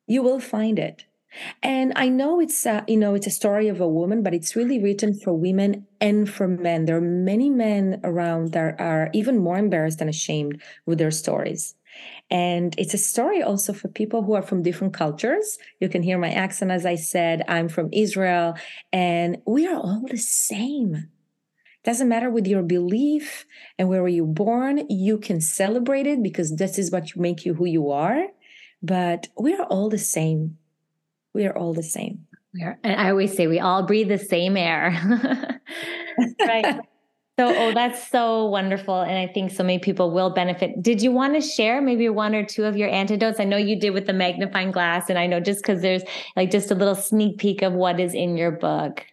You 0.06 0.22
will 0.22 0.42
find 0.42 0.78
it. 0.78 1.06
And 1.64 1.94
I 1.96 2.10
know 2.10 2.42
it's 2.42 2.66
a, 2.66 2.84
you 2.88 2.98
know 2.98 3.14
it's 3.16 3.28
a 3.28 3.42
story 3.42 3.70
of 3.70 3.80
a 3.80 3.88
woman, 3.88 4.22
but 4.22 4.34
it's 4.34 4.56
really 4.56 4.80
written 4.84 5.14
for 5.14 5.34
women 5.34 5.88
and 6.02 6.30
for 6.30 6.48
men. 6.48 6.86
There 6.86 6.98
are 6.98 7.02
many 7.34 7.50
men 7.50 8.02
around 8.04 8.52
that 8.52 8.82
are 8.82 9.10
even 9.14 9.38
more 9.38 9.58
embarrassed 9.58 10.02
and 10.02 10.10
ashamed 10.10 10.62
with 10.86 10.98
their 10.98 11.12
stories. 11.12 11.76
And 12.30 12.76
it's 12.78 12.94
a 12.94 12.98
story 12.98 13.42
also 13.42 13.72
for 13.72 13.88
people 13.88 14.24
who 14.24 14.34
are 14.34 14.42
from 14.42 14.62
different 14.62 14.94
cultures. 14.94 15.58
You 15.80 15.88
can 15.88 16.04
hear 16.04 16.18
my 16.18 16.32
accent, 16.32 16.72
as 16.72 16.86
I 16.86 16.96
said. 16.96 17.44
I'm 17.48 17.70
from 17.70 17.90
Israel, 17.94 18.56
and 18.92 19.38
we 19.46 19.68
are 19.68 19.78
all 19.78 20.04
the 20.06 20.18
same. 20.18 21.10
Doesn't 21.88 22.10
matter 22.10 22.30
with 22.30 22.46
your 22.48 22.64
belief 22.64 23.46
and 23.80 23.88
where 23.88 24.02
were 24.02 24.10
you 24.10 24.26
born, 24.26 24.86
you 24.90 25.18
can 25.18 25.40
celebrate 25.40 26.06
it 26.06 26.22
because 26.22 26.58
this 26.58 26.78
is 26.78 26.92
what 26.92 27.16
make 27.16 27.46
you 27.46 27.54
who 27.54 27.64
you 27.64 27.92
are. 27.92 28.26
But 28.84 29.30
we 29.40 29.56
are 29.56 29.64
all 29.64 29.88
the 29.88 29.98
same. 29.98 30.58
We 31.34 31.46
are 31.46 31.58
all 31.58 31.74
the 31.74 31.82
same. 31.82 32.28
We 32.54 32.64
are, 32.64 32.78
and 32.84 33.00
I 33.00 33.10
always 33.10 33.34
say 33.38 33.48
we 33.48 33.62
all 33.62 33.84
breathe 33.84 34.10
the 34.10 34.18
same 34.18 34.58
air. 34.58 35.00
right. 36.42 36.82
So, 37.40 37.56
oh, 37.56 37.74
that's 37.74 38.12
so 38.12 38.48
wonderful. 38.48 39.00
And 39.00 39.18
I 39.18 39.32
think 39.32 39.52
so 39.52 39.64
many 39.64 39.80
people 39.80 40.12
will 40.12 40.32
benefit. 40.32 40.82
Did 40.82 41.02
you 41.02 41.14
want 41.14 41.36
to 41.36 41.42
share 41.42 41.82
maybe 41.82 42.10
one 42.10 42.36
or 42.36 42.44
two 42.44 42.66
of 42.66 42.76
your 42.76 42.90
antidotes? 42.90 43.40
I 43.40 43.46
know 43.46 43.56
you 43.56 43.80
did 43.80 43.92
with 43.92 44.08
the 44.08 44.14
magnifying 44.14 44.72
glass. 44.72 45.10
And 45.10 45.18
I 45.18 45.26
know 45.26 45.40
just 45.40 45.62
because 45.62 45.82
there's 45.82 46.04
like 46.36 46.52
just 46.52 46.70
a 46.70 46.76
little 46.76 46.96
sneak 46.96 47.38
peek 47.38 47.62
of 47.62 47.72
what 47.72 48.02
is 48.02 48.14
in 48.14 48.36
your 48.36 48.52
book. 48.52 49.06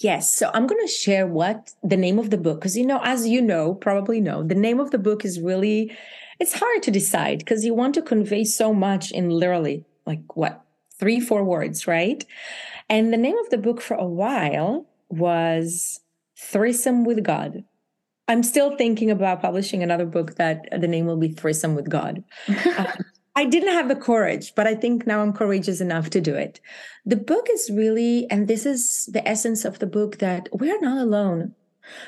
Yes. 0.00 0.30
So 0.30 0.50
I'm 0.54 0.66
going 0.66 0.84
to 0.84 0.90
share 0.90 1.26
what 1.26 1.74
the 1.82 1.96
name 1.96 2.18
of 2.18 2.30
the 2.30 2.38
book, 2.38 2.58
because, 2.60 2.76
you 2.76 2.86
know, 2.86 3.00
as 3.02 3.28
you 3.28 3.42
know, 3.42 3.74
probably 3.74 4.20
know, 4.20 4.42
the 4.42 4.54
name 4.54 4.80
of 4.80 4.90
the 4.90 4.98
book 4.98 5.26
is 5.26 5.40
really, 5.40 5.94
it's 6.38 6.54
hard 6.54 6.82
to 6.84 6.90
decide 6.90 7.40
because 7.40 7.66
you 7.66 7.74
want 7.74 7.94
to 7.96 8.02
convey 8.02 8.44
so 8.44 8.72
much 8.72 9.10
in 9.12 9.28
literally 9.28 9.84
like 10.06 10.22
what, 10.34 10.62
three, 10.98 11.20
four 11.20 11.44
words, 11.44 11.86
right? 11.86 12.24
And 12.88 13.12
the 13.12 13.18
name 13.18 13.36
of 13.36 13.50
the 13.50 13.58
book 13.58 13.82
for 13.82 13.94
a 13.94 14.06
while 14.06 14.86
was 15.10 16.00
Threesome 16.38 17.04
with 17.04 17.22
God. 17.22 17.62
I'm 18.26 18.42
still 18.42 18.76
thinking 18.76 19.10
about 19.10 19.42
publishing 19.42 19.82
another 19.82 20.06
book 20.06 20.36
that 20.36 20.66
the 20.80 20.88
name 20.88 21.04
will 21.04 21.18
be 21.18 21.28
Threesome 21.28 21.74
with 21.74 21.90
God. 21.90 22.24
um, 22.78 22.86
I 23.36 23.44
didn't 23.44 23.72
have 23.72 23.88
the 23.88 23.96
courage, 23.96 24.54
but 24.54 24.66
I 24.66 24.74
think 24.74 25.06
now 25.06 25.22
I'm 25.22 25.32
courageous 25.32 25.80
enough 25.80 26.10
to 26.10 26.20
do 26.20 26.34
it. 26.34 26.60
The 27.06 27.16
book 27.16 27.46
is 27.50 27.70
really, 27.72 28.28
and 28.30 28.48
this 28.48 28.66
is 28.66 29.06
the 29.06 29.26
essence 29.26 29.64
of 29.64 29.78
the 29.78 29.86
book, 29.86 30.18
that 30.18 30.48
we're 30.52 30.80
not 30.80 30.98
alone. 30.98 31.54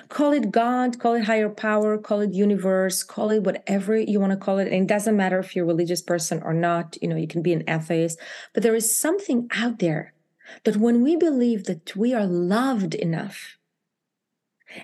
Call 0.08 0.32
it 0.32 0.50
God, 0.50 0.98
call 0.98 1.14
it 1.14 1.24
higher 1.24 1.48
power, 1.48 1.98
call 1.98 2.20
it 2.20 2.34
universe, 2.34 3.02
call 3.02 3.30
it 3.30 3.44
whatever 3.44 3.96
you 3.96 4.20
want 4.20 4.32
to 4.32 4.36
call 4.36 4.58
it. 4.58 4.68
And 4.68 4.84
it 4.84 4.86
doesn't 4.86 5.16
matter 5.16 5.38
if 5.38 5.56
you're 5.56 5.64
a 5.64 5.68
religious 5.68 6.02
person 6.02 6.40
or 6.44 6.52
not, 6.52 6.96
you 7.00 7.08
know, 7.08 7.16
you 7.16 7.26
can 7.26 7.42
be 7.42 7.52
an 7.52 7.64
atheist, 7.68 8.18
but 8.52 8.62
there 8.62 8.74
is 8.74 8.96
something 8.96 9.48
out 9.54 9.78
there 9.78 10.12
that 10.64 10.76
when 10.76 11.02
we 11.02 11.16
believe 11.16 11.64
that 11.64 11.96
we 11.96 12.12
are 12.12 12.26
loved 12.26 12.94
enough 12.94 13.56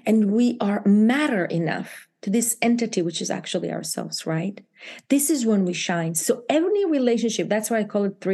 and 0.07 0.33
we 0.33 0.57
are 0.61 0.83
matter 0.85 1.45
enough, 1.45 2.08
to 2.23 2.31
this 2.31 2.57
entity, 2.61 3.01
which 3.01 3.21
is 3.21 3.31
actually 3.31 3.71
ourselves, 3.71 4.27
right? 4.27 4.61
This 5.09 5.31
is 5.31 5.47
when 5.47 5.65
we 5.65 5.73
shine. 5.73 6.15
So, 6.15 6.45
any 6.49 6.85
relationship, 6.85 7.49
that's 7.49 7.71
why 7.71 7.79
I 7.79 7.85
call 7.85 8.05
it 8.05 8.25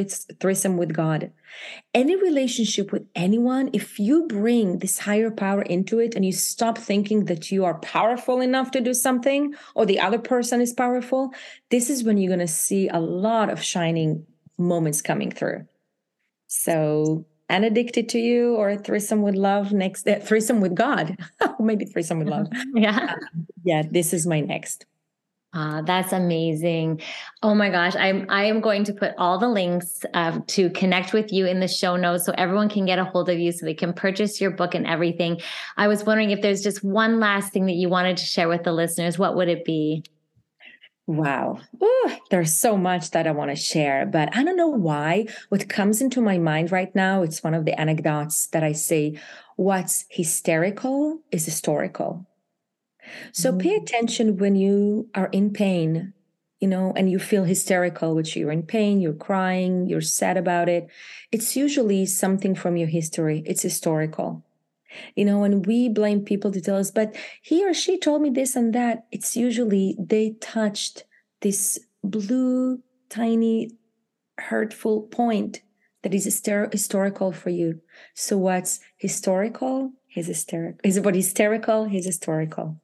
threesome 0.40 0.77
with 0.77 0.94
God. 0.94 1.33
Any 1.92 2.16
relationship 2.16 2.92
with 2.92 3.07
anyone, 3.14 3.70
if 3.73 3.99
you 3.99 4.27
bring 4.27 4.79
this 4.79 4.99
higher 4.99 5.31
power 5.31 5.62
into 5.62 6.01
it 6.01 6.14
and 6.14 6.25
you 6.25 6.33
stop 6.33 6.79
thinking 6.79 7.27
that 7.27 7.51
you 7.51 7.64
are 7.64 7.79
powerful 7.79 8.40
enough 8.40 8.70
to 8.73 8.81
do 8.81 8.94
something 8.94 9.55
or 9.75 9.87
the 9.87 10.01
other 10.01 10.18
person 10.18 10.61
is 10.61 10.73
powerful, 10.73 11.33
this 11.70 11.90
is 11.90 12.05
when 12.05 12.18
you're 12.18 12.35
going 12.35 12.47
to 12.47 12.49
see 12.49 12.88
a 12.88 13.01
lot 13.01 13.51
of 13.51 13.62
shining 13.62 14.27
moments 14.59 15.03
coming 15.03 15.31
through. 15.31 15.66
So, 16.47 17.27
Unaddicted 17.50 18.09
to 18.09 18.18
You 18.18 18.57
or 18.57 18.76
Threesome 18.76 19.22
with 19.22 19.35
Love 19.35 19.72
next, 19.72 20.09
uh, 20.09 20.18
Threesome 20.18 20.61
with 20.61 20.74
God, 20.74 21.16
maybe 21.61 21.85
Threesome 21.85 22.18
with 22.18 22.28
Love. 22.28 22.48
yeah. 22.74 23.16
Uh, 23.16 23.42
yeah, 23.64 23.83
this 23.90 24.14
is 24.14 24.26
my 24.26 24.40
next. 24.40 24.87
Ah, 25.57 25.83
that's 25.87 26.12
amazing. 26.12 27.00
Oh 27.42 27.54
my 27.54 27.70
gosh. 27.70 27.94
I'm 27.94 28.26
I 28.28 28.44
am 28.44 28.61
going 28.61 28.83
to 28.85 28.92
put 28.92 29.12
all 29.18 29.38
the 29.38 29.48
links 29.48 30.04
uh, 30.12 30.40
to 30.48 30.68
connect 30.70 31.12
with 31.12 31.33
you 31.33 31.46
in 31.46 31.61
the 31.61 31.68
show 31.68 31.94
notes 31.94 32.26
so 32.26 32.33
everyone 32.37 32.68
can 32.68 32.87
get 32.87 32.98
a 32.98 33.04
hold 33.04 33.28
of 33.28 33.38
you 33.38 33.52
so 33.52 33.64
they 33.64 33.74
can 33.74 33.92
purchase 33.92 34.40
your 34.40 34.50
book 34.50 34.74
and 34.74 34.85
everything. 34.85 35.40
I 35.76 35.87
was 35.87 36.02
wondering 36.02 36.33
if 36.33 36.42
there's 36.42 36.61
just 36.61 36.83
one 36.83 37.20
last 37.20 37.52
thing 37.52 37.66
that 37.66 37.74
you 37.74 37.88
wanted 37.88 38.16
to 38.16 38.24
share 38.26 38.48
with 38.48 38.64
the 38.64 38.72
listeners, 38.72 39.16
what 39.16 39.37
would 39.37 39.48
it 39.48 39.64
be? 39.64 40.02
Wow. 41.06 41.60
Ooh, 41.82 42.10
there's 42.30 42.54
so 42.54 42.78
much 42.78 43.10
that 43.10 43.26
I 43.26 43.30
want 43.32 43.50
to 43.50 43.56
share, 43.56 44.06
but 44.06 44.34
I 44.34 44.42
don't 44.42 44.56
know 44.56 44.68
why. 44.68 45.26
What 45.50 45.68
comes 45.68 46.00
into 46.00 46.22
my 46.22 46.38
mind 46.38 46.72
right 46.72 46.94
now, 46.94 47.22
it's 47.22 47.42
one 47.42 47.52
of 47.52 47.66
the 47.66 47.78
anecdotes 47.78 48.46
that 48.48 48.64
I 48.64 48.72
say 48.72 49.20
what's 49.56 50.06
hysterical 50.08 51.20
is 51.30 51.44
historical. 51.44 52.26
So 53.32 53.50
mm-hmm. 53.50 53.58
pay 53.58 53.74
attention 53.76 54.38
when 54.38 54.56
you 54.56 55.10
are 55.14 55.26
in 55.26 55.52
pain, 55.52 56.14
you 56.60 56.68
know, 56.68 56.94
and 56.96 57.10
you 57.10 57.18
feel 57.18 57.44
hysterical, 57.44 58.14
which 58.14 58.34
you're 58.34 58.50
in 58.52 58.62
pain, 58.62 59.00
you're 59.00 59.12
crying, 59.12 59.86
you're 59.86 60.00
sad 60.00 60.38
about 60.38 60.70
it. 60.70 60.88
It's 61.30 61.54
usually 61.54 62.06
something 62.06 62.54
from 62.54 62.78
your 62.78 62.88
history, 62.88 63.42
it's 63.44 63.62
historical. 63.62 64.43
You 65.14 65.24
know, 65.24 65.38
when 65.38 65.62
we 65.62 65.88
blame 65.88 66.20
people 66.22 66.50
to 66.52 66.61
tell 66.61 66.76
us, 66.76 66.90
but 66.90 67.14
he 67.42 67.64
or 67.64 67.74
she 67.74 67.98
told 67.98 68.22
me 68.22 68.30
this 68.30 68.57
and 68.57 68.74
that, 68.74 69.07
it's 69.12 69.37
usually 69.37 69.96
they 69.98 70.37
touched 70.40 71.04
this 71.40 71.78
blue, 72.02 72.83
tiny, 73.09 73.70
hurtful 74.38 75.02
point 75.02 75.62
that 76.02 76.14
is 76.14 76.26
hyster- 76.26 76.70
historical 76.72 77.33
for 77.33 77.50
you. 77.50 77.80
So 78.14 78.37
what's 78.37 78.80
historical 78.96 79.92
is 80.14 80.26
hysterical. 80.26 80.80
Is 80.85 81.00
what 81.00 81.14
hysterical 81.14 81.85
is 81.85 82.07
historical. 82.07 82.80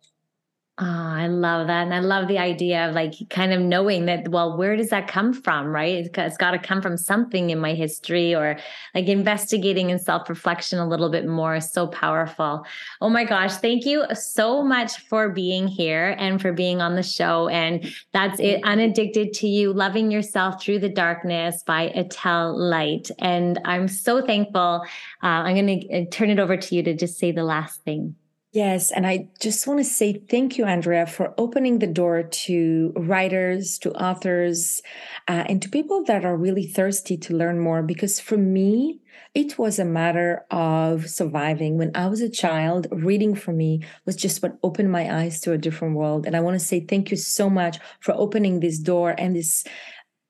Oh, 0.83 0.87
I 0.87 1.27
love 1.27 1.67
that. 1.67 1.83
And 1.83 1.93
I 1.93 2.01
love 2.01 2.27
the 2.27 2.39
idea 2.39 2.89
of 2.89 2.95
like 2.95 3.13
kind 3.29 3.53
of 3.53 3.61
knowing 3.61 4.07
that, 4.07 4.29
well, 4.29 4.57
where 4.57 4.77
does 4.77 4.89
that 4.89 5.09
come 5.09 5.35
from? 5.35 5.67
Right. 5.67 6.11
it's, 6.17 6.37
got 6.39 6.53
to 6.53 6.59
come 6.59 6.81
from 6.81 6.97
something 6.97 7.51
in 7.51 7.59
my 7.59 7.75
history 7.75 8.35
or 8.35 8.57
like 8.95 9.07
investigating 9.07 9.91
and 9.91 10.01
self 10.01 10.31
reflection 10.31 10.79
a 10.79 10.89
little 10.89 11.11
bit 11.11 11.27
more 11.27 11.61
so 11.61 11.87
powerful. 11.87 12.65
Oh 13.03 13.11
my 13.11 13.25
gosh. 13.25 13.57
Thank 13.57 13.85
you 13.85 14.07
so 14.15 14.65
much 14.65 15.01
for 15.01 15.29
being 15.29 15.69
here 15.69 16.17
and 16.19 16.41
for 16.41 16.51
being 16.51 16.81
on 16.81 16.95
the 16.95 17.03
show. 17.03 17.49
And 17.49 17.95
that's 18.13 18.41
it. 18.41 18.63
Unaddicted 18.65 19.35
to 19.35 19.49
You, 19.49 19.75
Loving 19.75 20.11
Yourself 20.11 20.63
Through 20.63 20.79
the 20.79 20.89
Darkness 20.89 21.63
by 21.63 21.91
Etel 21.95 22.57
Leit. 22.57 23.11
And 23.19 23.61
I'm 23.67 23.87
so 23.87 24.25
thankful. 24.25 24.87
Uh, 25.23 25.27
I'm 25.27 25.57
going 25.57 25.81
to 25.81 25.93
uh, 25.93 26.05
turn 26.11 26.31
it 26.31 26.39
over 26.39 26.57
to 26.57 26.75
you 26.75 26.83
to 26.85 26.95
just 26.95 27.19
say 27.19 27.33
the 27.33 27.45
last 27.45 27.83
thing. 27.83 28.17
Yes. 28.53 28.91
And 28.91 29.07
I 29.07 29.29
just 29.39 29.67
want 29.69 29.79
to 29.79 29.85
say 29.85 30.13
thank 30.13 30.59
you, 30.59 30.65
Andrea, 30.65 31.07
for 31.07 31.35
opening 31.39 31.79
the 31.79 31.87
door 31.87 32.25
to 32.25 32.93
writers, 32.97 33.79
to 33.79 33.93
authors, 33.93 34.83
uh, 35.29 35.45
and 35.49 35.63
to 35.63 35.69
people 35.69 36.03
that 36.05 36.25
are 36.25 36.37
really 36.37 36.67
thirsty 36.67 37.17
to 37.19 37.37
learn 37.37 37.61
more. 37.61 37.81
Because 37.83 38.19
for 38.19 38.37
me, 38.37 39.01
it 39.35 39.57
was 39.57 39.79
a 39.79 39.85
matter 39.85 40.45
of 40.51 41.09
surviving. 41.09 41.79
When 41.79 41.93
I 41.95 42.09
was 42.09 42.21
a 42.21 42.29
child, 42.29 42.89
reading 42.91 43.37
for 43.37 43.53
me 43.53 43.85
was 44.05 44.17
just 44.17 44.43
what 44.43 44.59
opened 44.65 44.91
my 44.91 45.23
eyes 45.23 45.41
to 45.43 45.53
a 45.53 45.59
different 45.59 45.95
world. 45.95 46.27
And 46.27 46.35
I 46.35 46.41
want 46.41 46.59
to 46.59 46.65
say 46.65 46.81
thank 46.81 47.13
you 47.13 47.17
so 47.17 47.49
much 47.49 47.79
for 48.01 48.15
opening 48.15 48.59
this 48.59 48.81
door 48.81 49.15
and 49.17 49.37
this 49.37 49.65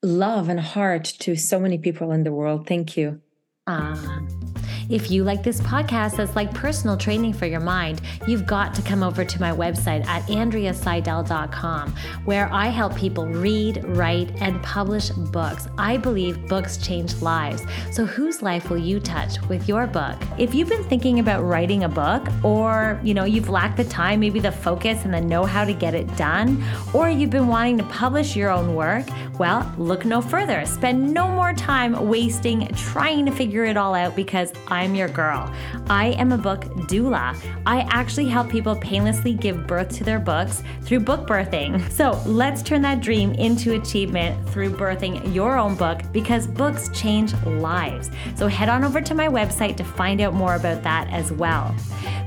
love 0.02 0.50
and 0.50 0.60
heart 0.60 1.04
to 1.20 1.36
so 1.36 1.58
many 1.58 1.78
people 1.78 2.12
in 2.12 2.24
the 2.24 2.32
world. 2.32 2.66
Thank 2.66 2.98
you. 2.98 3.22
Ah. 3.66 4.20
If 4.90 5.08
you 5.08 5.22
like 5.22 5.44
this 5.44 5.60
podcast 5.60 6.16
that's 6.16 6.34
like 6.34 6.52
personal 6.52 6.96
training 6.96 7.34
for 7.34 7.46
your 7.46 7.60
mind, 7.60 8.00
you've 8.26 8.44
got 8.44 8.74
to 8.74 8.82
come 8.82 9.04
over 9.04 9.24
to 9.24 9.40
my 9.40 9.52
website 9.52 10.04
at 10.06 10.24
andreaseidel.com, 10.24 11.94
where 12.24 12.52
I 12.52 12.66
help 12.66 12.96
people 12.96 13.28
read, 13.28 13.84
write, 13.84 14.32
and 14.42 14.60
publish 14.64 15.10
books. 15.10 15.68
I 15.78 15.96
believe 15.96 16.48
books 16.48 16.76
change 16.76 17.14
lives. 17.22 17.62
So 17.92 18.04
whose 18.04 18.42
life 18.42 18.68
will 18.68 18.78
you 18.78 18.98
touch 18.98 19.40
with 19.42 19.68
your 19.68 19.86
book? 19.86 20.16
If 20.38 20.56
you've 20.56 20.68
been 20.68 20.82
thinking 20.84 21.20
about 21.20 21.44
writing 21.44 21.84
a 21.84 21.88
book, 21.88 22.26
or 22.42 23.00
you 23.04 23.14
know, 23.14 23.24
you've 23.24 23.48
lacked 23.48 23.76
the 23.76 23.84
time, 23.84 24.18
maybe 24.18 24.40
the 24.40 24.50
focus 24.50 25.04
and 25.04 25.14
the 25.14 25.20
know-how 25.20 25.64
to 25.66 25.72
get 25.72 25.94
it 25.94 26.16
done, 26.16 26.64
or 26.92 27.08
you've 27.08 27.30
been 27.30 27.46
wanting 27.46 27.78
to 27.78 27.84
publish 27.84 28.34
your 28.34 28.50
own 28.50 28.74
work, 28.74 29.06
well, 29.38 29.72
look 29.78 30.04
no 30.04 30.20
further. 30.20 30.66
Spend 30.66 31.14
no 31.14 31.28
more 31.28 31.54
time 31.54 32.08
wasting 32.08 32.66
trying 32.74 33.24
to 33.26 33.32
figure 33.32 33.64
it 33.64 33.76
all 33.76 33.94
out 33.94 34.16
because 34.16 34.52
I 34.66 34.79
I'm 34.80 34.94
your 34.94 35.08
girl. 35.08 35.54
I 35.90 36.12
am 36.12 36.32
a 36.32 36.38
book 36.38 36.64
doula. 36.88 37.36
I 37.66 37.80
actually 37.90 38.28
help 38.28 38.48
people 38.48 38.74
painlessly 38.76 39.34
give 39.34 39.66
birth 39.66 39.90
to 39.96 40.04
their 40.04 40.18
books 40.18 40.62
through 40.80 41.00
book 41.00 41.26
birthing. 41.26 41.78
So 42.00 42.18
let's 42.24 42.62
turn 42.62 42.80
that 42.82 43.02
dream 43.02 43.32
into 43.34 43.74
achievement 43.74 44.48
through 44.48 44.70
birthing 44.70 45.34
your 45.34 45.58
own 45.58 45.74
book 45.74 46.00
because 46.12 46.46
books 46.46 46.88
change 46.94 47.34
lives. 47.44 48.10
So 48.36 48.48
head 48.48 48.70
on 48.70 48.84
over 48.84 49.02
to 49.02 49.14
my 49.14 49.28
website 49.28 49.76
to 49.76 49.84
find 49.84 50.22
out 50.22 50.32
more 50.32 50.54
about 50.54 50.82
that 50.84 51.10
as 51.10 51.30
well. 51.30 51.74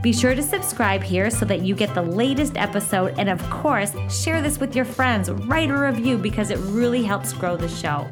Be 0.04 0.13
sure 0.13 0.36
to 0.36 0.44
subscribe 0.44 1.02
here 1.02 1.32
so 1.32 1.44
that 1.46 1.62
you 1.62 1.74
get 1.74 1.96
the 1.96 2.04
latest 2.04 2.56
episode. 2.56 3.18
And 3.18 3.30
of 3.30 3.42
course, 3.50 3.94
share 4.12 4.44
this 4.44 4.60
with 4.60 4.76
your 4.76 4.86
friends, 4.86 5.32
write 5.32 5.72
a 5.72 5.78
review 5.78 6.20
because 6.20 6.52
it 6.52 6.60
really 6.60 7.02
helps 7.02 7.34
grow 7.34 7.58
the 7.58 7.70
show. 7.70 8.08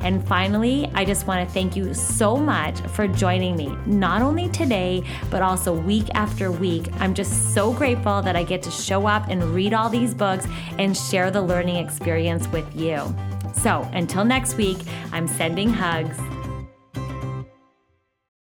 And 0.00 0.26
finally, 0.26 0.90
I 0.94 1.04
just 1.04 1.26
want 1.26 1.46
to 1.46 1.52
thank 1.52 1.76
you 1.76 1.94
so 1.94 2.36
much 2.36 2.80
for 2.80 3.06
joining 3.06 3.56
me, 3.56 3.74
not 3.86 4.22
only 4.22 4.48
today, 4.48 5.02
but 5.30 5.42
also 5.42 5.72
week 5.72 6.08
after 6.14 6.50
week. 6.50 6.88
I'm 7.00 7.14
just 7.14 7.54
so 7.54 7.72
grateful 7.72 8.22
that 8.22 8.36
I 8.36 8.44
get 8.44 8.62
to 8.64 8.70
show 8.70 9.06
up 9.06 9.28
and 9.28 9.42
read 9.54 9.74
all 9.74 9.88
these 9.88 10.14
books 10.14 10.46
and 10.78 10.96
share 10.96 11.30
the 11.30 11.42
learning 11.42 11.76
experience 11.76 12.46
with 12.48 12.74
you. 12.76 13.02
So 13.52 13.88
until 13.92 14.24
next 14.24 14.56
week, 14.56 14.78
I'm 15.12 15.28
sending 15.28 15.70
hugs. 15.70 16.18